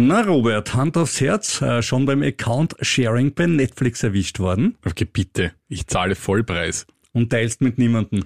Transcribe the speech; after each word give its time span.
Na 0.00 0.20
Robert, 0.20 0.74
Hand 0.76 0.96
aufs 0.96 1.20
Herz, 1.20 1.60
äh, 1.60 1.82
schon 1.82 2.06
beim 2.06 2.22
Account-Sharing 2.22 3.34
bei 3.34 3.46
Netflix 3.46 4.04
erwischt 4.04 4.38
worden 4.38 4.76
Okay, 4.86 5.04
bitte. 5.04 5.50
Ich 5.68 5.88
zahle 5.88 6.14
Vollpreis. 6.14 6.86
und 7.12 7.30
teilst 7.30 7.60
mit 7.62 7.78
niemandem. 7.78 8.22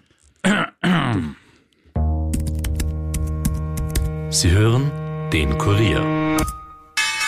Sie 4.28 4.50
hören 4.50 4.90
den 5.32 5.56
Kurier. 5.56 6.36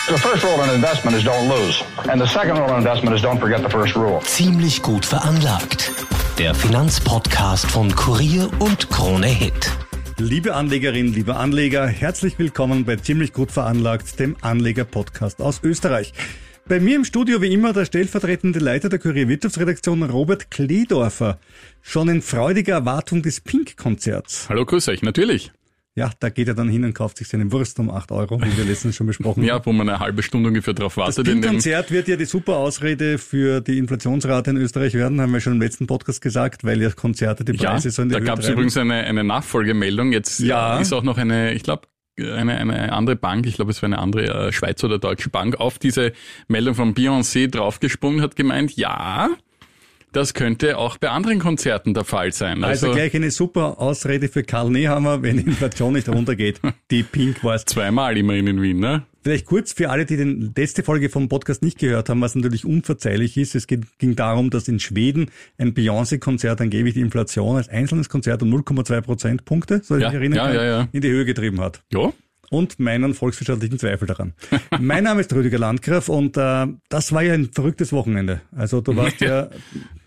The 0.09 0.13
first 0.13 0.43
rule 0.43 0.63
in 0.63 0.75
investment 0.75 1.17
is 1.17 1.23
don't 1.23 1.47
lose. 1.49 1.83
And 2.07 2.21
the 2.21 2.27
second 2.27 2.59
rule 2.59 2.69
in 2.69 2.77
investment 2.77 3.15
is 3.15 3.23
don't 3.23 3.39
forget 3.39 3.63
the 3.63 3.69
first 3.71 3.95
rule. 3.95 4.19
Ziemlich 4.25 4.83
gut 4.83 5.05
veranlagt. 5.07 5.91
Der 6.37 6.53
Finanzpodcast 6.53 7.65
von 7.65 7.95
Kurier 7.95 8.47
und 8.59 8.91
Krone 8.91 9.25
Hit. 9.25 9.71
Liebe 10.17 10.55
Anlegerinnen, 10.55 11.13
liebe 11.13 11.35
Anleger, 11.35 11.85
herzlich 11.87 12.39
willkommen 12.39 12.85
bei 12.85 12.95
Ziemlich 12.95 13.33
gut 13.33 13.51
veranlagt, 13.51 14.17
dem 14.17 14.37
Anleger-Podcast 14.39 15.41
aus 15.41 15.59
Österreich. 15.61 16.13
Bei 16.69 16.79
mir 16.79 16.95
im 16.95 17.03
Studio 17.03 17.41
wie 17.41 17.51
immer 17.51 17.73
der 17.73 17.83
stellvertretende 17.83 18.59
Leiter 18.59 18.87
der 18.87 18.99
Kurier 18.99 19.27
Wirtschaftsredaktion 19.27 20.03
Robert 20.03 20.49
Kledorfer. 20.49 21.37
Schon 21.81 22.07
in 22.07 22.21
freudiger 22.21 22.75
Erwartung 22.75 23.23
des 23.23 23.41
Pink-Konzerts. 23.41 24.47
Hallo, 24.47 24.65
grüß 24.65 24.87
euch. 24.87 25.01
Natürlich. 25.01 25.51
Ja, 25.97 26.11
da 26.19 26.27
geht 26.29 26.49
er 26.49 26.53
dann 26.55 26.67
hin 26.67 26.83
und 26.83 26.93
kauft 26.93 27.17
sich 27.17 27.29
seine 27.29 27.49
Wurst 27.53 27.79
um 27.79 27.89
8 27.89 28.11
Euro, 28.11 28.41
wie 28.41 28.57
wir 28.57 28.65
letztens 28.65 28.97
schon 28.97 29.07
besprochen 29.07 29.43
haben. 29.43 29.47
Ja, 29.47 29.65
wo 29.65 29.71
man 29.71 29.87
eine 29.87 29.99
halbe 29.99 30.23
Stunde 30.23 30.49
ungefähr 30.49 30.73
drauf 30.73 30.95
Das 30.95 31.03
wartet. 31.17 31.19
in 31.19 31.35
dem- 31.35 31.41
Pink-Konzert 31.41 31.89
wird 31.89 32.09
ja 32.09 32.17
die 32.17 32.25
super 32.25 32.57
Ausrede 32.57 33.17
für 33.17 33.61
die 33.61 33.77
Inflationsrate 33.77 34.49
in 34.49 34.57
Österreich 34.57 34.93
werden, 34.93 35.21
haben 35.21 35.31
wir 35.31 35.39
schon 35.39 35.53
im 35.53 35.61
letzten 35.61 35.87
Podcast 35.87 36.21
gesagt, 36.21 36.65
weil 36.65 36.81
ja 36.81 36.89
Konzerte 36.91 37.45
die 37.45 37.55
Ja, 37.55 37.71
Preise 37.71 37.91
so 37.91 38.01
in 38.01 38.09
die 38.09 38.13
da 38.15 38.19
gab 38.19 38.39
es 38.39 38.49
übrigens 38.49 38.75
eine, 38.75 38.95
eine 38.95 39.23
Nachfolgemeldung. 39.23 40.11
Jetzt 40.11 40.39
Ja. 40.41 40.77
äh, 40.77 40.81
ist 40.81 40.91
auch 40.91 41.03
noch 41.03 41.17
eine, 41.17 41.53
ich 41.53 41.63
glaube, 41.63 41.83
eine, 42.19 42.55
eine 42.57 42.91
andere 42.91 43.15
Bank, 43.15 43.45
ich 43.45 43.55
glaube, 43.55 43.71
es 43.71 43.81
war 43.81 43.87
eine 43.87 43.99
andere 43.99 44.47
äh, 44.47 44.51
Schweizer 44.51 44.87
oder 44.87 44.99
deutsche 44.99 45.29
Bank, 45.29 45.59
auf 45.61 45.79
diese 45.79 46.11
Meldung 46.49 46.75
von 46.75 46.93
Beyoncé 46.93 47.47
draufgesprungen, 47.49 48.21
hat 48.21 48.35
gemeint, 48.35 48.75
ja, 48.75 49.29
das 50.15 50.33
könnte 50.33 50.77
auch 50.77 50.97
bei 50.97 51.09
anderen 51.09 51.39
Konzerten 51.39 51.93
der 51.93 52.05
Fall 52.05 52.31
sein. 52.31 52.63
Also, 52.63 52.87
Also, 52.87 52.97
gleich 52.97 53.13
eine 53.15 53.31
super 53.31 53.79
Ausrede 53.79 54.29
für 54.29 54.43
Karl 54.43 54.69
Nehammer, 54.69 55.21
wenn 55.21 55.37
die 55.37 55.43
Inflation 55.43 55.93
nicht 55.93 56.07
runtergeht. 56.07 56.61
Die 56.89 57.03
Pink 57.03 57.43
war's. 57.43 57.65
zweimal 57.65 58.17
immerhin 58.17 58.47
in 58.47 58.61
Wien, 58.61 58.79
ne? 58.79 59.03
Vielleicht 59.23 59.45
kurz 59.45 59.73
für 59.73 59.89
alle, 59.89 60.05
die 60.05 60.17
die 60.17 60.51
letzte 60.55 60.83
Folge 60.83 61.09
vom 61.09 61.27
Podcast 61.29 61.63
nicht 61.63 61.79
gehört 61.79 62.09
haben, 62.09 62.21
was 62.21 62.35
natürlich 62.35 62.63
unverzeihlich 62.63 63.37
ist. 63.37 63.55
Es 63.55 63.65
ging 63.67 64.15
darum, 64.15 64.51
dass 64.51 64.67
in 64.67 64.79
Schweden 64.79 65.31
ein 65.57 65.73
Beyoncé-Konzert 65.73 66.61
angeblich 66.61 66.93
die 66.93 67.01
Inflation 67.01 67.57
als 67.57 67.67
einzelnes 67.67 68.07
Konzert 68.07 68.43
um 68.43 68.53
0,2 68.53 69.01
Prozentpunkte, 69.01 69.81
so 69.83 69.95
ich 69.95 70.03
Ja, 70.03 70.09
mich 70.09 70.15
erinnern 70.15 70.37
ja, 70.37 70.45
kann, 70.45 70.55
ja, 70.55 70.63
ja. 70.63 70.87
in 70.91 71.01
die 71.01 71.09
Höhe 71.09 71.25
getrieben 71.25 71.59
hat. 71.59 71.81
Ja, 71.91 72.13
und 72.51 72.79
meinen 72.79 73.13
volkswirtschaftlichen 73.13 73.79
Zweifel 73.79 74.07
daran. 74.07 74.33
mein 74.79 75.03
Name 75.03 75.21
ist 75.21 75.33
Rüdiger 75.33 75.57
Landgraf 75.57 76.09
und 76.09 76.37
äh, 76.37 76.67
das 76.89 77.11
war 77.11 77.23
ja 77.23 77.33
ein 77.33 77.51
verrücktes 77.51 77.91
Wochenende. 77.91 78.41
Also 78.55 78.81
du 78.81 78.95
warst 78.95 79.19
ja, 79.21 79.49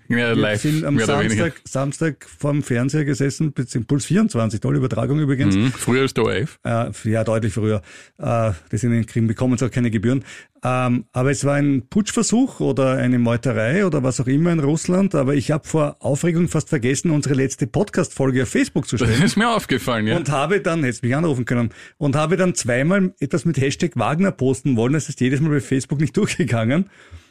ja 0.09 0.17
wir 0.17 0.37
live, 0.37 0.61
sind 0.61 0.85
am. 0.85 0.99
Samstag, 0.99 1.61
Samstag 1.65 2.27
vorm 2.29 2.63
Fernseher 2.63 3.05
gesessen, 3.05 3.53
beziehungsweise 3.53 3.87
Puls 3.87 4.07
24, 4.07 4.61
tolle 4.61 4.79
Übertragung 4.79 5.19
übrigens. 5.21 5.57
Mhm, 5.57 5.73
früher 5.73 6.03
als 6.03 6.15
der 6.15 6.25
ORF. 6.25 6.59
Äh, 6.65 6.91
ja, 7.05 7.25
deutlich 7.25 7.53
früher. 7.53 7.83
Äh, 8.19 8.53
das 8.71 8.83
in 8.83 8.91
den 8.93 9.07
Krim 9.07 9.27
bekommen 9.27 9.55
es 9.55 9.63
auch 9.63 9.71
keine 9.71 9.91
Gebühren. 9.91 10.25
Ähm, 10.65 11.05
aber 11.13 11.31
es 11.31 11.45
war 11.45 11.55
ein 11.55 11.89
Putschversuch 11.89 12.59
oder 12.61 12.97
eine 12.97 13.19
Meuterei 13.19 13.87
oder 13.87 14.03
was 14.03 14.21
auch 14.21 14.27
immer 14.27 14.51
in 14.51 14.59
Russland. 14.59 15.15
Aber 15.15 15.35
ich 15.35 15.51
habe 15.51 15.67
vor 15.69 15.97
Aufregung 16.01 16.49
fast 16.49 16.69
vergessen, 16.69 17.11
unsere 17.11 17.35
letzte 17.35 17.67
Podcast-Folge 17.67 18.43
auf 18.43 18.49
Facebook 18.49 18.89
zu 18.89 18.97
Das 18.99 19.09
stellen. 19.09 19.23
ist 19.23 19.37
mir 19.37 19.49
aufgefallen, 19.49 20.07
ja. 20.09 20.17
Und 20.17 20.31
habe 20.31 20.61
dann, 20.61 20.83
hättest 20.83 21.05
mich 21.05 21.15
anrufen 21.15 21.45
können, 21.45 21.71
und 21.97 22.17
habe 22.17 22.37
dann 22.37 22.55
zweimal 22.55 23.15
etwas 23.21 23.45
mit 23.45 23.61
Hashtag 23.61 23.93
Wagner 23.95 24.33
posten 24.33 24.77
wollen. 24.77 24.95
Das 24.95 25.09
ist 25.09 25.21
jedes 25.21 25.41
Mal 25.41 25.51
bei 25.51 25.61
Facebook 25.61 26.01
nicht 26.01 26.17
durchgegangen. 26.17 26.91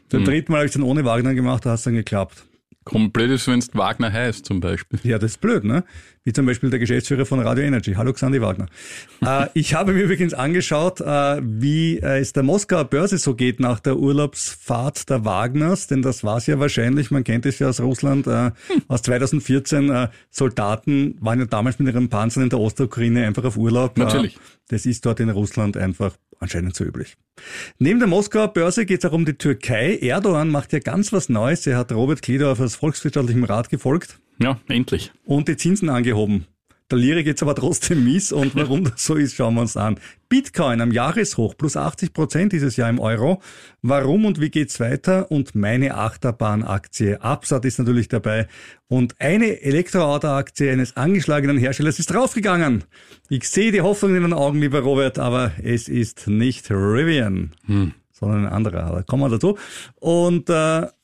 Beim 0.09 0.23
dritten 0.23 0.53
Mal 0.53 0.59
habe 0.59 0.67
ich 0.67 0.73
dann 0.73 0.83
ohne 0.83 1.03
Wagner 1.03 1.33
gemacht, 1.33 1.65
da 1.65 1.71
hat 1.71 1.79
es 1.79 1.83
dann 1.83 1.95
geklappt. 1.95 2.45
Komplett 2.87 3.31
ist, 3.31 3.47
wenn 3.47 3.59
es 3.59 3.69
Wagner 3.73 4.11
heißt, 4.11 4.45
zum 4.45 4.59
Beispiel. 4.59 4.99
Ja, 5.03 5.19
das 5.19 5.31
ist 5.31 5.41
blöd, 5.41 5.63
ne? 5.63 5.83
Wie 6.23 6.33
zum 6.33 6.45
Beispiel 6.45 6.69
der 6.69 6.79
Geschäftsführer 6.79 7.25
von 7.25 7.39
Radio 7.39 7.63
Energy. 7.63 7.93
Hallo 7.93 8.11
Xandi 8.11 8.41
Wagner. 8.41 8.67
äh, 9.25 9.47
ich 9.53 9.73
habe 9.73 9.93
mir 9.93 10.01
übrigens 10.03 10.33
angeschaut, 10.33 11.01
äh, 11.01 11.41
wie 11.41 11.97
äh, 11.97 12.19
es 12.19 12.33
der 12.33 12.43
Moskauer 12.43 12.85
Börse 12.85 13.17
so 13.17 13.35
geht 13.35 13.59
nach 13.59 13.79
der 13.79 13.97
Urlaubsfahrt 13.97 15.09
der 15.09 15.25
Wagners, 15.25 15.87
denn 15.87 16.01
das 16.01 16.23
war's 16.23 16.47
ja 16.47 16.59
wahrscheinlich, 16.59 17.11
man 17.11 17.23
kennt 17.23 17.45
es 17.45 17.59
ja 17.59 17.69
aus 17.69 17.79
Russland, 17.79 18.27
äh, 18.27 18.51
aus 18.87 19.01
2014, 19.03 19.89
äh, 19.89 20.07
Soldaten 20.29 21.17
waren 21.19 21.39
ja 21.39 21.45
damals 21.45 21.79
mit 21.79 21.87
ihren 21.93 22.09
Panzern 22.09 22.43
in 22.43 22.49
der 22.49 22.59
Ostukraine 22.59 23.25
einfach 23.25 23.43
auf 23.43 23.57
Urlaub. 23.57 23.97
Natürlich. 23.97 24.35
Äh, 24.35 24.39
das 24.69 24.85
ist 24.85 25.05
dort 25.05 25.19
in 25.19 25.29
Russland 25.29 25.77
einfach 25.77 26.13
anscheinend 26.39 26.75
so 26.75 26.83
üblich. 26.83 27.15
Neben 27.79 27.99
der 27.99 28.07
Moskauer 28.07 28.47
Börse 28.53 28.85
geht 28.85 29.03
es 29.03 29.09
auch 29.09 29.13
um 29.13 29.25
die 29.25 29.33
Türkei. 29.37 29.97
Erdogan 30.01 30.49
macht 30.49 30.73
ja 30.73 30.79
ganz 30.79 31.13
was 31.13 31.29
Neues. 31.29 31.67
Er 31.67 31.77
hat 31.77 31.91
Robert 31.91 32.21
Kledorf 32.21 32.59
aus 32.59 32.75
Volkswirtschaftlichem 32.75 33.43
Rat 33.43 33.69
gefolgt 33.69 34.19
Ja, 34.39 34.59
endlich. 34.67 35.11
und 35.25 35.47
die 35.47 35.57
Zinsen 35.57 35.89
angehoben. 35.89 36.45
Der 36.89 36.97
Lire 36.97 37.25
geht's 37.25 37.41
aber 37.43 37.53
trotzdem 37.53 38.05
mies 38.05 38.31
und 38.31 38.55
warum 38.55 38.85
das 38.85 39.05
so 39.05 39.15
ist, 39.15 39.35
schauen 39.35 39.55
wir 39.55 39.61
uns 39.61 39.75
an. 39.75 39.99
Bitcoin 40.29 40.79
am 40.79 40.93
Jahreshoch 40.93 41.57
plus 41.57 41.75
80 41.75 42.13
Prozent 42.13 42.53
dieses 42.53 42.77
Jahr 42.77 42.89
im 42.89 42.99
Euro. 42.99 43.41
Warum 43.81 44.23
und 44.23 44.39
wie 44.39 44.49
geht's 44.49 44.79
weiter? 44.79 45.29
Und 45.29 45.53
meine 45.53 45.95
Achterbahnaktie 45.95 47.17
Absat 47.19 47.65
ist 47.65 47.79
natürlich 47.79 48.07
dabei. 48.07 48.47
Und 48.87 49.19
eine 49.19 49.61
Elektroautoaktie 49.63 50.69
eines 50.69 50.95
angeschlagenen 50.95 51.57
Herstellers 51.57 51.99
ist 51.99 52.13
draufgegangen. 52.13 52.85
Ich 53.27 53.49
sehe 53.49 53.73
die 53.73 53.81
Hoffnung 53.81 54.15
in 54.15 54.23
den 54.23 54.33
Augen, 54.33 54.61
lieber 54.61 54.79
Robert, 54.79 55.19
aber 55.19 55.51
es 55.61 55.89
ist 55.89 56.27
nicht 56.27 56.71
Rivian. 56.71 57.51
Sondern 58.19 58.47
ein 58.47 58.51
anderer, 58.51 58.85
aber 58.85 59.03
kommen 59.03 59.21
wir 59.23 59.29
dazu. 59.29 59.57
Und 59.99 60.49
äh, 60.49 60.53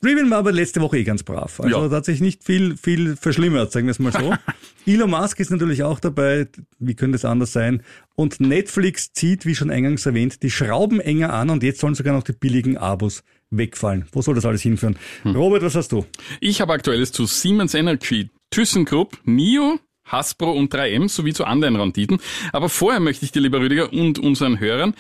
Rivian 0.04 0.32
war 0.32 0.40
aber 0.40 0.52
letzte 0.52 0.82
Woche 0.82 0.98
eh 0.98 1.04
ganz 1.04 1.22
brav. 1.22 1.60
Also 1.60 1.82
Ja. 1.84 1.88
da 1.88 1.98
hat 1.98 2.06
sich 2.06 2.22
nicht 2.22 2.44
viel, 2.44 2.76
viel 2.76 3.16
verschlimmert, 3.16 3.72
sagen 3.72 3.86
wir 3.86 3.92
es 3.92 4.00
mal 4.00 4.12
so. 4.12 4.34
Elon 4.92 5.12
Musk 5.12 5.40
ist 5.40 5.52
natürlich 5.52 5.84
auch 5.84 6.00
dabei. 6.00 6.48
Wie 6.80 6.96
könnte 6.96 7.16
es 7.16 7.24
anders 7.24 7.54
sein? 7.54 7.84
Und 8.16 8.40
Netflix 8.40 9.14
zieht, 9.14 9.46
wie 9.46 9.54
schon 9.54 9.70
eingangs 9.70 10.06
erwähnt, 10.08 10.42
die 10.42 10.50
Schrauben 10.50 11.00
enger 11.00 11.34
an 11.34 11.52
und 11.52 11.62
jetzt 11.62 11.80
sollen 11.82 11.94
sogar 11.94 12.14
noch 12.16 12.24
die 12.24 12.34
billigen 12.34 12.78
Abos 12.78 13.24
wegfallen. 13.52 14.08
Wo 14.12 14.24
soll 14.24 14.34
das 14.34 14.46
alles 14.46 14.64
hinführen? 14.64 14.98
Robert, 15.24 15.62
was 15.62 15.76
hast 15.76 15.92
du? 15.92 16.06
Ich 16.42 16.62
habe 16.62 16.74
aktuelles 16.74 17.12
zu 17.12 17.28
Siemens 17.28 17.76
Energy, 17.76 18.32
ThyssenKrupp, 18.50 19.20
NIO, 19.26 19.80
Hasbro 20.06 20.52
und 20.52 20.74
3M 20.74 21.08
sowie 21.10 21.34
zu 21.34 21.46
anderen 21.46 21.76
Renditen. 21.76 22.18
Aber 22.52 22.70
vorher 22.70 23.00
möchte 23.00 23.24
ich 23.26 23.32
dir, 23.32 23.40
lieber 23.42 23.60
Rüdiger, 23.60 23.94
und 23.94 24.20
unseren 24.20 24.60
Hörern, 24.60 24.96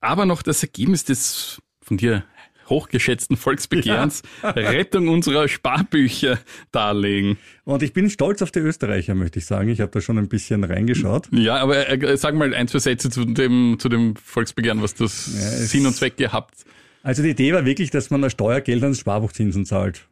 aber 0.00 0.26
noch 0.26 0.42
das 0.42 0.62
Ergebnis 0.62 1.04
des 1.04 1.60
von 1.82 1.96
dir 1.96 2.24
hochgeschätzten 2.68 3.36
Volksbegehrens 3.36 4.22
Rettung 4.42 5.06
unserer 5.06 5.46
Sparbücher 5.46 6.38
darlegen. 6.72 7.38
Und 7.64 7.84
ich 7.84 7.92
bin 7.92 8.10
stolz 8.10 8.42
auf 8.42 8.50
die 8.50 8.58
Österreicher, 8.58 9.14
möchte 9.14 9.38
ich 9.38 9.46
sagen. 9.46 9.68
Ich 9.68 9.80
habe 9.80 9.92
da 9.92 10.00
schon 10.00 10.18
ein 10.18 10.28
bisschen 10.28 10.64
reingeschaut. 10.64 11.28
Ja, 11.30 11.58
aber 11.58 11.88
äh, 11.88 12.16
sag 12.16 12.34
mal 12.34 12.52
ein, 12.52 12.66
zwei 12.66 12.80
Sätze 12.80 13.08
zu 13.08 13.24
dem, 13.24 13.76
zu 13.78 13.88
dem 13.88 14.16
Volksbegehren, 14.16 14.82
was 14.82 14.94
das 14.94 15.28
es- 15.28 15.70
Sinn 15.70 15.86
und 15.86 15.94
Zweck 15.94 16.16
gehabt. 16.16 16.64
Also 17.04 17.22
die 17.22 17.30
Idee 17.30 17.52
war 17.52 17.64
wirklich, 17.64 17.90
dass 17.90 18.10
man 18.10 18.20
das 18.20 18.32
Steuergeld 18.32 18.82
ans 18.82 18.98
Sparbuchzinsen 18.98 19.64
zahlt. 19.64 20.08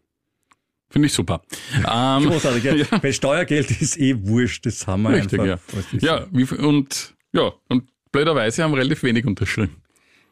Finde 0.91 1.06
ich 1.06 1.12
super. 1.12 1.43
Ähm, 1.75 2.27
Großartig, 2.28 2.62
ja. 2.62 3.03
Weil 3.03 3.12
Steuergeld 3.12 3.69
ist 3.81 3.99
eh 3.99 4.15
wurscht, 4.28 4.65
das 4.65 4.87
haben 4.87 5.03
wir 5.03 5.11
Richtig, 5.11 5.41
einfach. 5.41 5.59
ja. 6.00 6.19
Ja, 6.21 6.27
wie, 6.31 6.47
viel- 6.47 6.59
und, 6.59 7.17
ja, 7.33 7.50
und 7.69 7.83
blöderweise 8.15 8.63
haben 8.63 8.75
relativ 8.75 9.03
wenig 9.03 9.27
unterschrieben. 9.27 9.83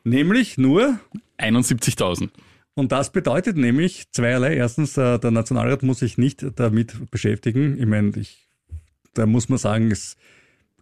Nämlich 0.04 0.56
nur 0.56 1.00
71.000. 1.38 2.30
Und 2.74 2.92
das 2.92 3.10
bedeutet 3.10 3.56
nämlich 3.56 4.10
zweierlei. 4.12 4.54
Erstens, 4.54 4.96
äh, 4.96 5.18
der 5.18 5.32
Nationalrat 5.32 5.82
muss 5.82 5.98
sich 5.98 6.16
nicht 6.16 6.46
damit 6.56 7.10
beschäftigen. 7.10 7.78
Ich 7.78 7.86
meine, 7.86 8.12
ich, 8.16 8.48
da 9.14 9.26
muss 9.26 9.48
man 9.48 9.58
sagen, 9.58 9.90
es 9.90 10.16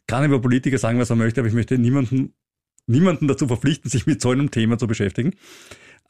kann 0.06 0.24
über 0.24 0.40
Politiker 0.40 0.76
sagen, 0.76 0.98
was 0.98 1.08
er 1.08 1.16
möchte, 1.16 1.40
aber 1.40 1.48
ich 1.48 1.54
möchte 1.54 1.78
niemanden, 1.78 2.34
niemanden 2.86 3.28
dazu 3.28 3.48
verpflichten, 3.48 3.90
sich 3.90 4.06
mit 4.06 4.20
so 4.20 4.30
einem 4.30 4.50
Thema 4.50 4.76
zu 4.76 4.86
beschäftigen. 4.86 5.34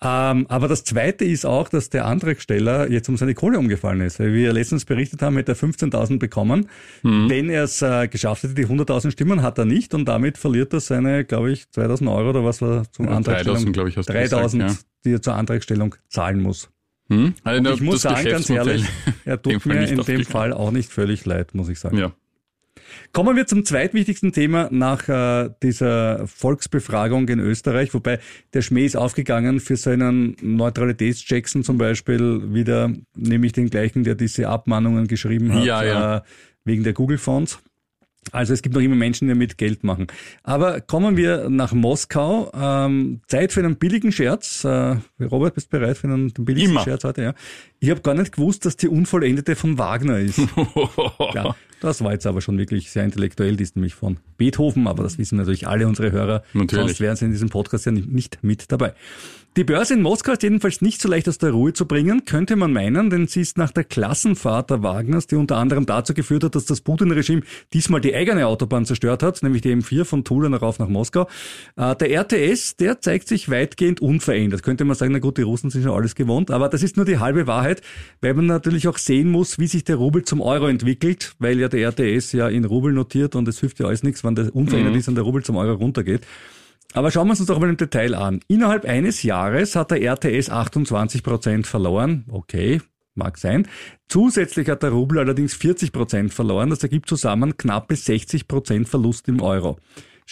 Ähm, 0.02 0.46
aber 0.48 0.66
das 0.66 0.84
Zweite 0.84 1.26
ist 1.26 1.44
auch, 1.44 1.68
dass 1.68 1.90
der 1.90 2.06
Antragsteller 2.06 2.90
jetzt 2.90 3.08
um 3.10 3.18
seine 3.18 3.34
Kohle 3.34 3.58
umgefallen 3.58 4.00
ist. 4.00 4.18
Wie 4.18 4.32
wir 4.32 4.52
letztens 4.52 4.86
berichtet 4.86 5.20
haben, 5.20 5.36
hätte 5.36 5.52
er 5.52 5.56
15.000 5.56 6.18
bekommen. 6.18 6.68
Wenn 7.02 7.50
er 7.50 7.64
es 7.64 7.82
äh, 7.82 8.08
geschafft 8.08 8.44
hätte, 8.44 8.54
die 8.54 8.66
100.000 8.66 9.10
Stimmen 9.10 9.42
hat 9.42 9.58
er 9.58 9.66
nicht 9.66 9.92
und 9.92 10.06
damit 10.06 10.38
verliert 10.38 10.72
er 10.72 10.80
seine, 10.80 11.24
glaube 11.24 11.52
ich, 11.52 11.64
2.000 11.74 12.10
Euro 12.14 12.30
oder 12.30 12.44
was 12.44 12.62
war 12.62 12.90
zum 12.92 13.06
Ja, 13.06 13.12
Antragstellung. 13.12 13.58
3.000, 13.58 13.72
glaube 13.72 13.88
ich, 13.90 13.96
hast 13.98 14.08
du 14.08 14.12
3.000, 14.14 14.22
gesagt, 14.22 14.54
ja. 14.54 14.76
die 15.04 15.12
er 15.12 15.22
zur 15.22 15.34
Antragstellung 15.34 15.94
zahlen 16.08 16.40
muss. 16.40 16.70
Hm? 17.10 17.34
Also 17.44 17.70
ich 17.72 17.80
muss 17.82 18.02
sagen, 18.02 18.24
ganz 18.24 18.48
ehrlich, 18.48 18.84
er 19.26 19.42
tut 19.42 19.66
mir 19.66 19.86
in 19.86 20.00
dem. 20.00 20.24
Fall 20.24 20.52
auch 20.52 20.70
nicht 20.70 20.90
völlig 20.90 21.26
leid, 21.26 21.54
muss 21.54 21.68
ich 21.68 21.78
sagen. 21.78 21.98
Ja. 21.98 22.12
Kommen 23.12 23.36
wir 23.36 23.46
zum 23.46 23.64
zweitwichtigsten 23.64 24.32
Thema 24.32 24.68
nach 24.70 25.08
äh, 25.08 25.50
dieser 25.62 26.26
Volksbefragung 26.26 27.28
in 27.28 27.40
Österreich, 27.40 27.92
wobei 27.92 28.20
der 28.54 28.62
Schmäh 28.62 28.86
ist 28.86 28.96
aufgegangen 28.96 29.60
für 29.60 29.76
seinen 29.76 30.36
Neutralitätsjackson 30.40 31.64
zum 31.64 31.78
Beispiel 31.78 32.54
wieder, 32.54 32.92
nämlich 33.16 33.52
den 33.52 33.68
gleichen, 33.68 34.04
der 34.04 34.14
diese 34.14 34.48
Abmahnungen 34.48 35.08
geschrieben 35.08 35.52
hat, 35.52 35.64
Ja, 35.64 35.82
ja. 35.82 36.16
Äh, 36.18 36.20
wegen 36.64 36.84
der 36.84 36.92
Google-Fonds. 36.92 37.58
Also 38.32 38.52
es 38.52 38.62
gibt 38.62 38.74
noch 38.74 38.82
immer 38.82 38.94
Menschen, 38.94 39.26
die 39.26 39.34
damit 39.34 39.58
Geld 39.58 39.82
machen. 39.82 40.06
Aber 40.42 40.80
kommen 40.80 41.16
wir 41.16 41.48
nach 41.48 41.72
Moskau. 41.72 42.52
Ähm, 42.54 43.22
Zeit 43.26 43.52
für 43.52 43.60
einen 43.60 43.76
billigen 43.76 44.12
Scherz. 44.12 44.62
Äh, 44.62 44.96
Robert, 45.20 45.54
bist 45.54 45.72
du 45.72 45.78
bereit 45.78 45.96
für 45.96 46.06
einen 46.06 46.32
den 46.32 46.44
billigsten 46.44 46.72
Immer. 46.72 46.84
Scherz 46.84 47.02
heute? 47.02 47.22
Ja. 47.22 47.34
Ich 47.80 47.90
habe 47.90 48.02
gar 48.02 48.14
nicht 48.14 48.32
gewusst, 48.32 48.66
dass 48.66 48.76
die 48.76 48.88
Unvollendete 48.88 49.56
von 49.56 49.78
Wagner 49.78 50.18
ist. 50.18 50.38
ja, 51.34 51.56
das 51.80 52.02
war 52.04 52.12
jetzt 52.12 52.26
aber 52.26 52.40
schon 52.40 52.58
wirklich 52.58 52.90
sehr 52.90 53.04
intellektuell. 53.04 53.56
Die 53.56 53.62
ist 53.64 53.76
nämlich 53.76 53.94
von 53.94 54.18
Beethoven, 54.36 54.86
aber 54.86 55.02
das 55.02 55.18
wissen 55.18 55.36
natürlich 55.38 55.66
alle 55.66 55.86
unsere 55.86 56.12
Hörer. 56.12 56.42
Natürlich. 56.52 56.86
Sonst 56.86 57.00
wären 57.00 57.16
sie 57.16 57.24
in 57.26 57.32
diesem 57.32 57.48
Podcast 57.48 57.86
ja 57.86 57.92
nicht- 57.92 58.12
nicht 58.12 58.38
mit 58.42 58.70
dabei. 58.70 58.92
Die 59.56 59.64
Börse 59.64 59.94
in 59.94 60.02
Moskau 60.02 60.30
ist 60.30 60.44
jedenfalls 60.44 60.80
nicht 60.80 61.02
so 61.02 61.08
leicht 61.08 61.28
aus 61.28 61.38
der 61.38 61.50
Ruhe 61.50 61.72
zu 61.72 61.84
bringen, 61.84 62.24
könnte 62.24 62.54
man 62.54 62.72
meinen, 62.72 63.10
denn 63.10 63.26
sie 63.26 63.40
ist 63.40 63.58
nach 63.58 63.72
der 63.72 63.82
Klassenfahrt 63.82 64.70
der 64.70 64.84
Wagners, 64.84 65.26
die 65.26 65.34
unter 65.34 65.56
anderem 65.56 65.86
dazu 65.86 66.14
geführt 66.14 66.44
hat, 66.44 66.54
dass 66.54 66.66
das 66.66 66.80
Putin-Regime 66.80 67.42
diesmal 67.72 68.00
die 68.00 68.14
eigene 68.14 68.46
Autobahn 68.46 68.86
zerstört 68.86 69.24
hat, 69.24 69.42
nämlich 69.42 69.62
die 69.62 69.74
M4 69.74 70.04
von 70.04 70.22
Tula 70.22 70.56
rauf 70.56 70.78
nach 70.78 70.86
Moskau. 70.86 71.26
Äh, 71.76 71.96
Der 71.96 72.12
RTS, 72.12 72.76
der 72.76 73.00
zeigt 73.00 73.26
sich 73.26 73.50
weitgehend 73.50 74.00
unverändert. 74.00 74.62
Könnte 74.62 74.84
man 74.84 74.94
sagen, 74.94 75.10
na 75.12 75.18
gut, 75.18 75.36
die 75.36 75.42
Russen 75.42 75.68
sind 75.68 75.82
schon 75.82 75.96
alles 75.96 76.14
gewohnt, 76.14 76.52
aber 76.52 76.68
das 76.68 76.84
ist 76.84 76.96
nur 76.96 77.04
die 77.04 77.18
halbe 77.18 77.48
Wahrheit, 77.48 77.82
weil 78.20 78.34
man 78.34 78.46
natürlich 78.46 78.86
auch 78.86 78.98
sehen 78.98 79.32
muss, 79.32 79.58
wie 79.58 79.66
sich 79.66 79.82
der 79.82 79.96
Rubel 79.96 80.22
zum 80.22 80.40
Euro 80.42 80.68
entwickelt, 80.68 81.34
weil 81.40 81.58
ja 81.58 81.66
der 81.66 81.88
RTS 81.88 82.30
ja 82.34 82.48
in 82.48 82.64
Rubel 82.64 82.92
notiert 82.92 83.34
und 83.34 83.48
es 83.48 83.58
hilft 83.58 83.80
ja 83.80 83.86
alles 83.86 84.04
nichts, 84.04 84.22
wenn 84.22 84.36
der 84.36 84.54
unverändert 84.54 84.94
ist 84.94 85.08
und 85.08 85.16
der 85.16 85.24
Rubel 85.24 85.42
zum 85.42 85.56
Euro 85.56 85.74
runtergeht. 85.74 86.24
Aber 86.92 87.10
schauen 87.10 87.28
wir 87.28 87.38
uns 87.38 87.46
doch 87.46 87.60
mal 87.60 87.68
im 87.68 87.76
Detail 87.76 88.14
an. 88.14 88.40
Innerhalb 88.48 88.84
eines 88.84 89.22
Jahres 89.22 89.76
hat 89.76 89.92
der 89.92 90.02
RTS 90.02 90.50
28 90.50 91.22
Prozent 91.22 91.66
verloren. 91.66 92.24
Okay, 92.28 92.80
mag 93.14 93.38
sein. 93.38 93.68
Zusätzlich 94.08 94.68
hat 94.68 94.82
der 94.82 94.90
Rubel 94.90 95.20
allerdings 95.20 95.54
40 95.54 95.92
Prozent 95.92 96.34
verloren. 96.34 96.70
Das 96.70 96.82
ergibt 96.82 97.08
zusammen 97.08 97.56
knappe 97.56 97.94
60 97.94 98.48
Prozent 98.48 98.88
Verlust 98.88 99.28
im 99.28 99.40
Euro. 99.40 99.78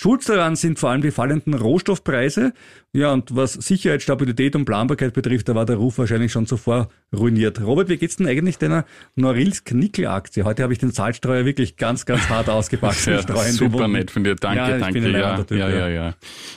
Schuld 0.01 0.29
daran 0.29 0.55
sind 0.55 0.79
vor 0.79 0.91
allem 0.91 1.03
die 1.03 1.11
fallenden 1.11 1.55
Rohstoffpreise. 1.55 2.53
Ja, 2.93 3.13
und 3.13 3.35
was 3.35 3.55
Sicherheit, 3.55 4.01
Stabilität 4.01 4.55
und 4.55 4.65
Planbarkeit 4.65 5.13
betrifft, 5.13 5.49
da 5.49 5.57
war 5.57 5.67
der 5.67 5.75
Ruf 5.75 5.99
wahrscheinlich 5.99 6.31
schon 6.31 6.47
zuvor 6.47 6.89
ruiniert. 7.13 7.61
Robert, 7.61 7.89
wie 7.89 7.97
geht's 7.97 8.15
denn 8.15 8.29
eigentlich 8.29 8.59
deiner 8.59 8.85
Norilsk 9.17 9.73
Nickel 9.75 10.07
Aktie? 10.07 10.45
Heute 10.45 10.63
habe 10.63 10.73
ich 10.73 10.79
den 10.79 10.93
Salzstreuer 10.93 11.45
wirklich 11.45 11.77
ganz, 11.77 12.07
ganz 12.07 12.29
hart 12.29 12.49
ausgepackt. 12.49 13.07
Ja, 13.07 13.23
super 13.51 13.89
nett 13.89 14.13
von 14.13 14.23
dir. 14.23 14.37
Danke, 14.37 14.59
Ja, 14.59 14.77
ich 14.77 14.83
danke. 14.85 15.11
ja, 15.11 15.37
Typ, 15.43 15.59
ja, 15.59 15.69
ja, 15.69 15.89
ja. 15.89 16.15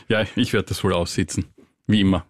Ja, 0.08 0.24
ich 0.36 0.54
werde 0.54 0.68
das 0.68 0.84
wohl 0.84 0.94
aussitzen. 0.94 1.46
Wie 1.88 2.02
immer. 2.02 2.28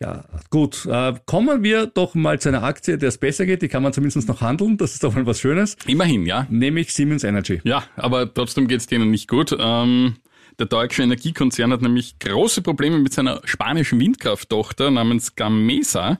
Ja, 0.00 0.24
gut. 0.50 0.84
Äh, 0.84 1.14
kommen 1.24 1.62
wir 1.62 1.86
doch 1.86 2.14
mal 2.14 2.38
zu 2.40 2.50
einer 2.50 2.62
Aktie, 2.62 2.98
der 2.98 3.08
es 3.08 3.16
besser 3.16 3.46
geht. 3.46 3.62
Die 3.62 3.68
kann 3.68 3.82
man 3.82 3.94
zumindest 3.94 4.28
noch 4.28 4.42
handeln. 4.42 4.76
Das 4.76 4.92
ist 4.92 5.02
doch 5.02 5.14
mal 5.14 5.24
was 5.24 5.40
Schönes. 5.40 5.78
Immerhin, 5.86 6.26
ja. 6.26 6.46
Nämlich 6.50 6.92
Siemens 6.92 7.24
Energy. 7.24 7.62
Ja, 7.64 7.84
aber 7.96 8.34
trotzdem 8.34 8.68
geht's 8.68 8.86
denen 8.86 9.10
nicht 9.10 9.28
gut. 9.28 9.56
Ähm, 9.58 10.16
der 10.58 10.66
deutsche 10.66 11.02
Energiekonzern 11.02 11.72
hat 11.72 11.82
nämlich 11.82 12.18
große 12.18 12.62
Probleme 12.62 12.98
mit 12.98 13.12
seiner 13.12 13.40
spanischen 13.44 14.00
Windkrafttochter 14.00 14.90
namens 14.90 15.34
Gamesa. 15.34 16.18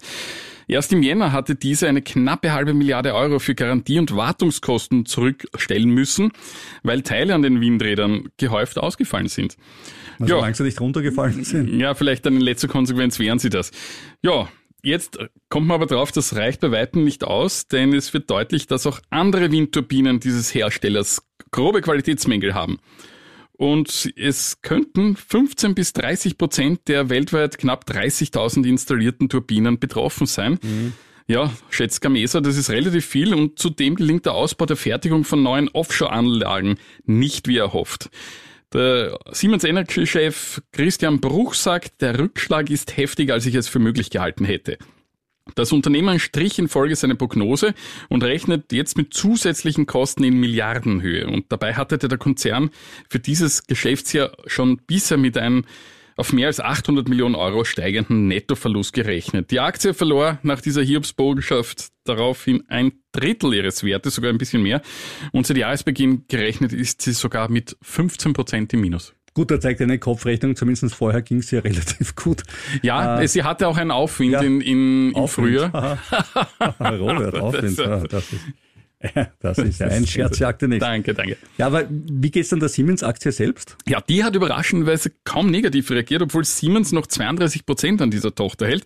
Erst 0.69 0.93
im 0.93 1.03
Jänner 1.03 1.33
hatte 1.33 1.55
diese 1.55 1.89
eine 1.89 2.03
knappe 2.03 2.53
halbe 2.53 2.73
Milliarde 2.73 3.15
Euro 3.15 3.39
für 3.41 3.55
Garantie- 3.55 3.99
und 3.99 4.15
Wartungskosten 4.17 5.07
zurückstellen 5.07 5.91
müssen, 5.91 6.31
weil 6.83 7.03
Teile 7.03 7.35
an 7.35 7.43
den 7.43 7.61
Windrädern 7.61 8.29
gehäuft 8.37 8.79
ausgefallen 8.79 9.29
sind. 9.29 9.57
Also 10.19 10.35
Ja. 10.35 10.39
solange 10.39 10.55
sie 10.55 10.63
nicht 10.63 10.81
runtergefallen 10.81 11.45
sind. 11.45 11.79
Ja, 11.81 11.95
vielleicht 11.95 12.25
dann 12.27 12.37
in 12.37 12.41
letzter 12.41 12.69
Konsequenz 12.69 13.19
wären 13.19 13.39
sie 13.39 13.51
das. 13.51 13.73
Ja, 14.23 14.49
jetzt 14.83 15.19
kommt 15.49 15.67
man 15.67 15.75
aber 15.75 15.87
drauf, 15.87 16.13
das 16.13 16.37
reicht 16.37 16.61
bei 16.61 16.71
weitem 16.71 17.05
nicht 17.05 17.25
aus, 17.25 17.67
denn 17.67 17.93
es 17.93 18.15
wird 18.15 18.31
deutlich, 18.31 18.67
dass 18.67 18.87
auch 18.87 19.01
andere 19.11 19.51
Windturbinen 19.51 20.21
dieses 20.21 20.55
Herstellers 20.55 21.23
grobe 21.51 21.81
Qualitätsmängel 21.83 22.55
haben. 22.55 22.79
Und 23.55 24.13
es 24.17 24.63
könnten 24.63 25.15
15 25.17 25.75
bis 25.75 25.93
30 25.93 26.39
Prozent 26.39 26.89
der 26.89 27.11
weltweit 27.11 27.59
knapp 27.59 27.85
30.000 27.89 28.67
installierten 28.67 29.29
Turbinen 29.29 29.79
betroffen 29.79 30.27
sein. 30.27 30.59
Ja, 31.29 31.53
schätzt 31.71 32.01
Gamesa, 32.01 32.41
das 32.41 32.57
ist 32.57 32.71
relativ 32.71 33.07
viel 33.07 33.33
und 33.33 33.59
zudem 33.59 33.95
gelingt 33.95 34.27
der 34.27 34.35
Ausbau 34.35 34.67
der 34.67 34.77
Fertigung 34.77 35.25
von 35.25 35.43
neuen 35.43 35.69
Offshore-Anlagen 35.69 36.79
nicht 37.05 37.47
wie 37.47 37.59
erhofft. 37.59 38.11
Der 38.73 39.19
Siemens 39.31 39.65
Energy-Chef 39.65 40.63
Christian 40.73 41.21
Bruch 41.21 41.55
sagt, 41.55 42.01
der 42.01 42.19
Rückschlag 42.19 42.71
ist 42.71 42.97
heftiger, 42.97 43.35
als 43.35 43.47
ich 43.47 43.55
es 43.55 43.69
für 43.69 43.79
möglich 43.79 44.11
gehalten 44.11 44.45
hätte. 44.45 44.79
Das 45.55 45.73
Unternehmen 45.73 46.19
strich 46.19 46.59
in 46.59 46.69
Folge 46.69 46.97
seine 46.97 47.17
Prognose 47.17 47.75
und 48.09 48.23
rechnet 48.25 48.73
jetzt 48.73 48.97
mit 48.97 49.13
zusätzlichen 49.13 49.87
Kosten 49.87 50.25
in 50.25 50.39
Milliardenhöhe. 50.39 51.27
Und 51.27 51.51
dabei 51.51 51.75
hatte 51.75 51.99
der 51.99 52.19
Konzern 52.19 52.71
für 53.09 53.19
dieses 53.19 53.67
Geschäftsjahr 53.67 54.33
schon 54.47 54.79
bisher 54.87 55.19
mit 55.19 55.37
einem 55.37 55.65
auf 56.17 56.33
mehr 56.33 56.49
als 56.49 56.61
800 56.61 57.09
Millionen 57.09 57.35
Euro 57.35 57.65
steigenden 57.65 58.29
Nettoverlust 58.29 58.93
gerechnet. 58.93 59.51
Die 59.51 59.61
Aktie 59.61 59.95
verlor 59.95 60.39
nach 60.43 60.61
dieser 60.61 60.83
Hiobsbotschaft 60.83 61.89
daraufhin 62.05 62.65
ein 62.69 62.93
Drittel 63.13 63.55
ihres 63.55 63.83
Wertes, 63.85 64.15
sogar 64.15 64.31
ein 64.31 64.39
bisschen 64.39 64.63
mehr. 64.63 64.83
Und 65.33 65.47
seit 65.47 65.57
Jahresbeginn 65.57 66.27
gerechnet 66.29 66.73
ist 66.73 67.03
sie 67.03 67.13
sogar 67.13 67.51
mit 67.51 67.77
15 67.83 68.33
Prozent 68.33 68.73
im 68.73 68.81
Minus. 68.81 69.15
Gut, 69.35 69.51
da 69.51 69.59
zeigt 69.59 69.81
eine 69.81 69.99
Kopfrechnung, 69.99 70.57
zumindest 70.57 70.95
vorher 70.95 71.23
ging 71.23 71.39
es 71.39 71.51
ja 71.51 71.61
relativ 71.65 72.15
gut. 72.15 72.43
Ja, 72.83 73.27
sie 73.27 73.43
hatte 73.43 73.69
auch 73.69 73.77
einen 73.77 73.91
Aufwind 73.91 74.33
ja. 74.33 74.41
in, 74.43 74.61
in, 74.61 75.09
im 75.11 75.17
Aufwind. 75.17 75.49
Frühjahr. 75.49 75.99
Robert, 76.81 77.35
Aufwind. 77.41 77.79
Das, 77.79 78.31
ist, 78.31 79.41
das 79.41 79.59
ist 79.59 79.83
ein 79.83 80.07
Scherz, 80.07 80.39
jagte 80.39 80.69
nichts. 80.69 80.85
Danke, 80.85 81.15
danke. 81.15 81.37
Ja, 81.59 81.67
aber 81.67 81.87
wie 81.91 82.31
geht's 82.31 82.51
denn 82.51 82.61
der 82.61 82.69
Siemens-Aktie 82.69 83.33
selbst? 83.33 83.77
Ja, 83.89 84.01
die 84.01 84.23
hat 84.23 84.37
überraschenderweise 84.37 85.11
kaum 85.25 85.51
negativ 85.51 85.91
reagiert, 85.91 86.23
obwohl 86.23 86.45
Siemens 86.45 86.93
noch 86.93 87.07
32 87.07 87.67
Prozent 87.67 88.01
an 88.01 88.11
dieser 88.11 88.35
Tochter 88.35 88.67
hält. 88.69 88.85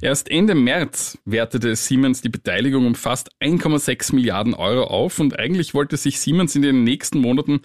Erst 0.00 0.30
Ende 0.30 0.54
März 0.54 1.18
wertete 1.24 1.74
Siemens 1.76 2.20
die 2.20 2.28
Beteiligung 2.28 2.86
um 2.86 2.94
fast 2.94 3.30
1,6 3.40 4.14
Milliarden 4.14 4.54
Euro 4.54 4.84
auf 4.84 5.18
und 5.18 5.38
eigentlich 5.38 5.74
wollte 5.74 5.96
sich 5.96 6.20
Siemens 6.20 6.54
in 6.54 6.62
den 6.62 6.84
nächsten 6.84 7.18
Monaten 7.18 7.62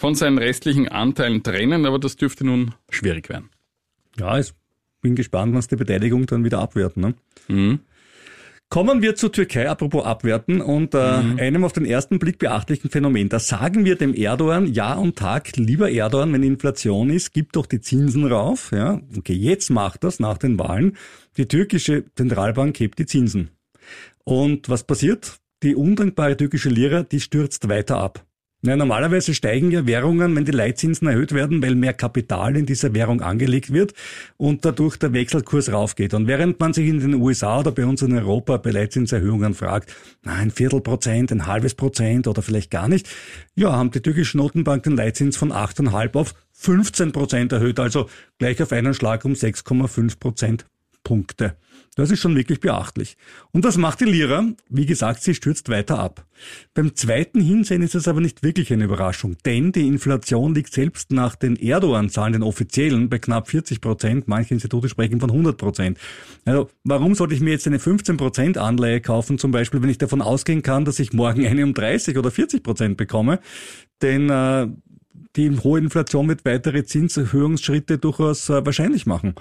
von 0.00 0.14
seinen 0.14 0.38
restlichen 0.38 0.88
Anteilen 0.88 1.42
trennen, 1.42 1.84
aber 1.84 1.98
das 1.98 2.16
dürfte 2.16 2.46
nun 2.46 2.74
schwierig 2.88 3.28
werden. 3.28 3.50
Ja, 4.18 4.38
ich 4.38 4.52
bin 5.02 5.14
gespannt, 5.14 5.54
was 5.54 5.68
die 5.68 5.76
Beteiligung 5.76 6.24
dann 6.24 6.42
wieder 6.42 6.58
abwerten. 6.58 7.14
Ne? 7.48 7.78
Kommen 8.70 9.02
wir 9.02 9.14
zur 9.14 9.30
Türkei, 9.30 9.68
apropos 9.68 10.06
abwerten, 10.06 10.62
und 10.62 10.94
äh, 10.94 10.98
einem 10.98 11.64
auf 11.64 11.74
den 11.74 11.84
ersten 11.84 12.18
Blick 12.18 12.38
beachtlichen 12.38 12.88
Phänomen. 12.88 13.28
Da 13.28 13.40
sagen 13.40 13.84
wir 13.84 13.96
dem 13.96 14.14
Erdogan 14.14 14.72
Jahr 14.72 14.98
und 14.98 15.16
Tag, 15.16 15.54
lieber 15.56 15.90
Erdogan, 15.90 16.32
wenn 16.32 16.44
Inflation 16.44 17.10
ist, 17.10 17.34
gib 17.34 17.52
doch 17.52 17.66
die 17.66 17.82
Zinsen 17.82 18.24
rauf. 18.24 18.70
Ja, 18.72 19.02
okay, 19.18 19.34
jetzt 19.34 19.68
macht 19.68 20.02
das 20.02 20.18
nach 20.18 20.38
den 20.38 20.58
Wahlen. 20.58 20.96
Die 21.36 21.46
türkische 21.46 22.06
Zentralbank 22.14 22.80
hebt 22.80 22.98
die 22.98 23.06
Zinsen. 23.06 23.50
Und 24.24 24.70
was 24.70 24.84
passiert? 24.84 25.40
Die 25.62 25.74
undankbare 25.74 26.38
türkische 26.38 26.70
Lira, 26.70 27.02
die 27.02 27.20
stürzt 27.20 27.68
weiter 27.68 27.98
ab. 27.98 28.24
Ja, 28.62 28.76
normalerweise 28.76 29.32
steigen 29.32 29.70
ja 29.70 29.86
Währungen, 29.86 30.36
wenn 30.36 30.44
die 30.44 30.52
Leitzinsen 30.52 31.08
erhöht 31.08 31.32
werden, 31.32 31.62
weil 31.62 31.74
mehr 31.74 31.94
Kapital 31.94 32.56
in 32.58 32.66
dieser 32.66 32.92
Währung 32.92 33.22
angelegt 33.22 33.72
wird 33.72 33.94
und 34.36 34.66
dadurch 34.66 34.98
der 34.98 35.14
Wechselkurs 35.14 35.72
raufgeht. 35.72 36.12
Und 36.12 36.26
während 36.26 36.60
man 36.60 36.74
sich 36.74 36.86
in 36.86 37.00
den 37.00 37.14
USA 37.14 37.60
oder 37.60 37.72
bei 37.72 37.86
uns 37.86 38.02
in 38.02 38.12
Europa 38.12 38.58
bei 38.58 38.70
Leitzinserhöhungen 38.70 39.54
fragt, 39.54 39.96
na, 40.24 40.34
ein 40.34 40.50
Viertel 40.50 40.82
Prozent, 40.82 41.32
ein 41.32 41.46
halbes 41.46 41.74
Prozent 41.74 42.26
oder 42.26 42.42
vielleicht 42.42 42.70
gar 42.70 42.86
nicht, 42.86 43.08
ja, 43.54 43.72
haben 43.72 43.92
die 43.92 44.02
türkische 44.02 44.36
Notenbank 44.36 44.82
den 44.82 44.94
Leitzins 44.94 45.38
von 45.38 45.52
8,5 45.52 46.14
auf 46.18 46.34
15 46.52 47.12
Prozent 47.12 47.52
erhöht, 47.52 47.80
also 47.80 48.10
gleich 48.38 48.62
auf 48.62 48.72
einen 48.72 48.92
Schlag 48.92 49.24
um 49.24 49.32
6,5 49.32 50.20
Prozent 50.20 50.66
Punkte. 51.02 51.56
Das 51.96 52.10
ist 52.10 52.20
schon 52.20 52.36
wirklich 52.36 52.60
beachtlich. 52.60 53.16
Und 53.52 53.64
was 53.64 53.76
macht 53.76 54.00
die 54.00 54.04
Lira? 54.04 54.46
Wie 54.68 54.86
gesagt, 54.86 55.22
sie 55.22 55.34
stürzt 55.34 55.68
weiter 55.68 55.98
ab. 55.98 56.24
Beim 56.72 56.94
zweiten 56.94 57.40
Hinsehen 57.40 57.82
ist 57.82 57.94
es 57.94 58.08
aber 58.08 58.20
nicht 58.20 58.42
wirklich 58.42 58.72
eine 58.72 58.84
Überraschung, 58.84 59.36
denn 59.44 59.72
die 59.72 59.86
Inflation 59.86 60.54
liegt 60.54 60.72
selbst 60.72 61.10
nach 61.10 61.34
den 61.34 61.56
Erdogan-Zahlen, 61.56 62.34
den 62.34 62.42
offiziellen, 62.42 63.08
bei 63.08 63.18
knapp 63.18 63.48
40 63.48 63.80
Prozent. 63.80 64.28
Manche 64.28 64.54
Institute 64.54 64.88
sprechen 64.88 65.20
von 65.20 65.30
100 65.30 65.58
Prozent. 65.58 65.98
Also 66.44 66.70
warum 66.84 67.14
sollte 67.14 67.34
ich 67.34 67.40
mir 67.40 67.50
jetzt 67.50 67.66
eine 67.66 67.80
15 67.80 68.16
Prozent 68.16 68.56
Anleihe 68.56 69.00
kaufen, 69.00 69.38
zum 69.38 69.50
Beispiel, 69.50 69.82
wenn 69.82 69.90
ich 69.90 69.98
davon 69.98 70.22
ausgehen 70.22 70.62
kann, 70.62 70.84
dass 70.84 71.00
ich 71.00 71.12
morgen 71.12 71.46
eine 71.46 71.64
um 71.64 71.74
30 71.74 72.16
oder 72.16 72.30
40 72.30 72.62
Prozent 72.62 72.96
bekomme? 72.96 73.40
Denn 74.00 74.30
äh, 74.30 74.68
die 75.36 75.50
hohe 75.58 75.78
Inflation 75.78 76.28
wird 76.28 76.44
weitere 76.44 76.84
Zinserhöhungsschritte 76.84 77.98
durchaus 77.98 78.48
äh, 78.48 78.64
wahrscheinlich 78.64 79.06
machen. 79.06 79.34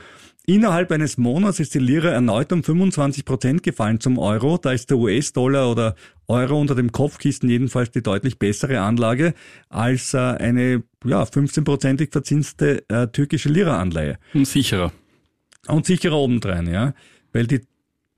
Innerhalb 0.49 0.91
eines 0.91 1.19
Monats 1.19 1.59
ist 1.59 1.75
die 1.75 1.79
Lira 1.79 2.09
erneut 2.09 2.51
um 2.51 2.63
25 2.63 3.23
Prozent 3.23 3.61
gefallen 3.61 3.99
zum 3.99 4.17
Euro. 4.17 4.57
Da 4.57 4.71
ist 4.71 4.89
der 4.89 4.97
US-Dollar 4.97 5.69
oder 5.69 5.93
Euro 6.27 6.59
unter 6.59 6.73
dem 6.73 6.91
Kopfkissen 6.91 7.47
jedenfalls 7.47 7.91
die 7.91 8.01
deutlich 8.01 8.39
bessere 8.39 8.79
Anlage 8.79 9.35
als 9.69 10.15
äh, 10.15 10.17
eine 10.17 10.81
ja, 11.05 11.21
15-prozentig 11.21 12.11
verzinste 12.11 12.83
äh, 12.89 13.05
türkische 13.09 13.49
Lira-Anleihe. 13.49 14.17
Und 14.33 14.47
sicherer. 14.47 14.91
Und 15.67 15.85
sicherer 15.85 16.17
obendrein, 16.17 16.65
ja. 16.65 16.95
Weil 17.31 17.45
die 17.45 17.61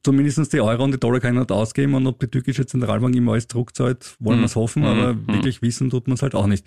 zumindest 0.04 0.52
die 0.54 0.62
Euro 0.62 0.84
und 0.84 0.92
die 0.94 1.00
Dollar 1.00 1.20
kann 1.20 1.34
ich 1.36 1.40
nicht 1.40 1.52
ausgeben 1.52 1.94
und 1.94 2.08
ob 2.08 2.20
die 2.20 2.28
türkische 2.28 2.66
Zentralbank 2.66 3.16
immer 3.16 3.34
alles 3.34 3.48
zurückzahlt, 3.48 4.16
wollen 4.20 4.38
Mhm. 4.40 4.42
wir 4.42 4.46
es 4.48 4.56
hoffen, 4.56 4.84
aber 4.84 5.14
Mhm. 5.14 5.28
wirklich 5.28 5.62
wissen 5.62 5.90
tut 5.90 6.08
man 6.08 6.16
es 6.16 6.22
halt 6.22 6.34
auch 6.36 6.48
nicht. 6.48 6.66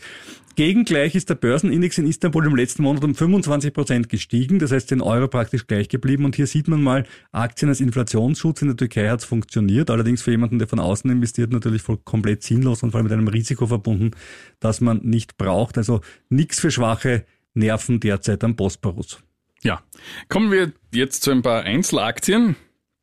Gegengleich 0.57 1.17
ist 1.17 1.31
der 1.31 1.35
Börsenindex 1.35 1.99
in 1.99 2.07
Istanbul 2.07 2.47
im 2.47 2.55
letzten 2.55 2.83
Monat 2.85 3.03
um 3.03 3.15
25 3.17 3.73
Prozent 3.75 4.09
gestiegen, 4.09 4.61
das 4.61 4.71
heißt 4.71 4.89
den 4.91 5.01
Euro 5.01 5.27
praktisch 5.27 5.67
gleich 5.67 5.89
geblieben 5.89 6.25
und 6.25 6.37
hier 6.37 6.47
sieht 6.47 6.69
man 6.69 6.81
mal 6.83 7.05
Aktien 7.33 7.69
als 7.69 7.81
Inflationsschutz. 7.81 8.63
In 8.63 8.69
der 8.69 8.77
Türkei 8.77 9.09
hat 9.09 9.19
es 9.21 9.25
funktioniert, 9.25 9.91
allerdings 9.91 10.23
für 10.23 10.31
jemanden, 10.31 10.61
der 10.61 10.69
von 10.69 10.79
außen 10.79 11.11
investiert, 11.11 11.51
natürlich 11.51 11.83
voll 11.83 11.99
komplett 12.05 12.45
sinnlos 12.45 12.85
und 12.85 12.93
vor 12.93 12.99
allem 12.99 13.05
mit 13.07 13.13
einem 13.13 13.27
Risiko 13.29 13.67
verbunden, 13.67 14.13
das 14.61 14.81
man 14.81 15.01
nicht 15.03 15.37
braucht. 15.37 15.77
Also 15.77 16.03
nichts 16.29 16.61
für 16.61 16.71
schwache 16.71 17.25
Nerven 17.55 17.99
derzeit 17.99 18.45
am 18.45 18.55
Bosporus. 18.55 19.19
Ja, 19.63 19.83
kommen 20.29 20.53
wir 20.53 20.73
jetzt 20.93 21.23
zu 21.25 21.31
ein 21.33 21.43
paar 21.43 21.63
Einzelaktien. 21.63 22.55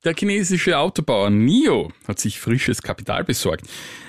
Der 0.04 0.16
chinesische 0.16 0.80
Autobauer 0.80 1.30
NIO 1.30 1.92
hat 2.08 2.20
sich 2.20 2.40
frisches 2.40 2.82
Kapital 2.82 3.24
besorgt. 3.24 3.68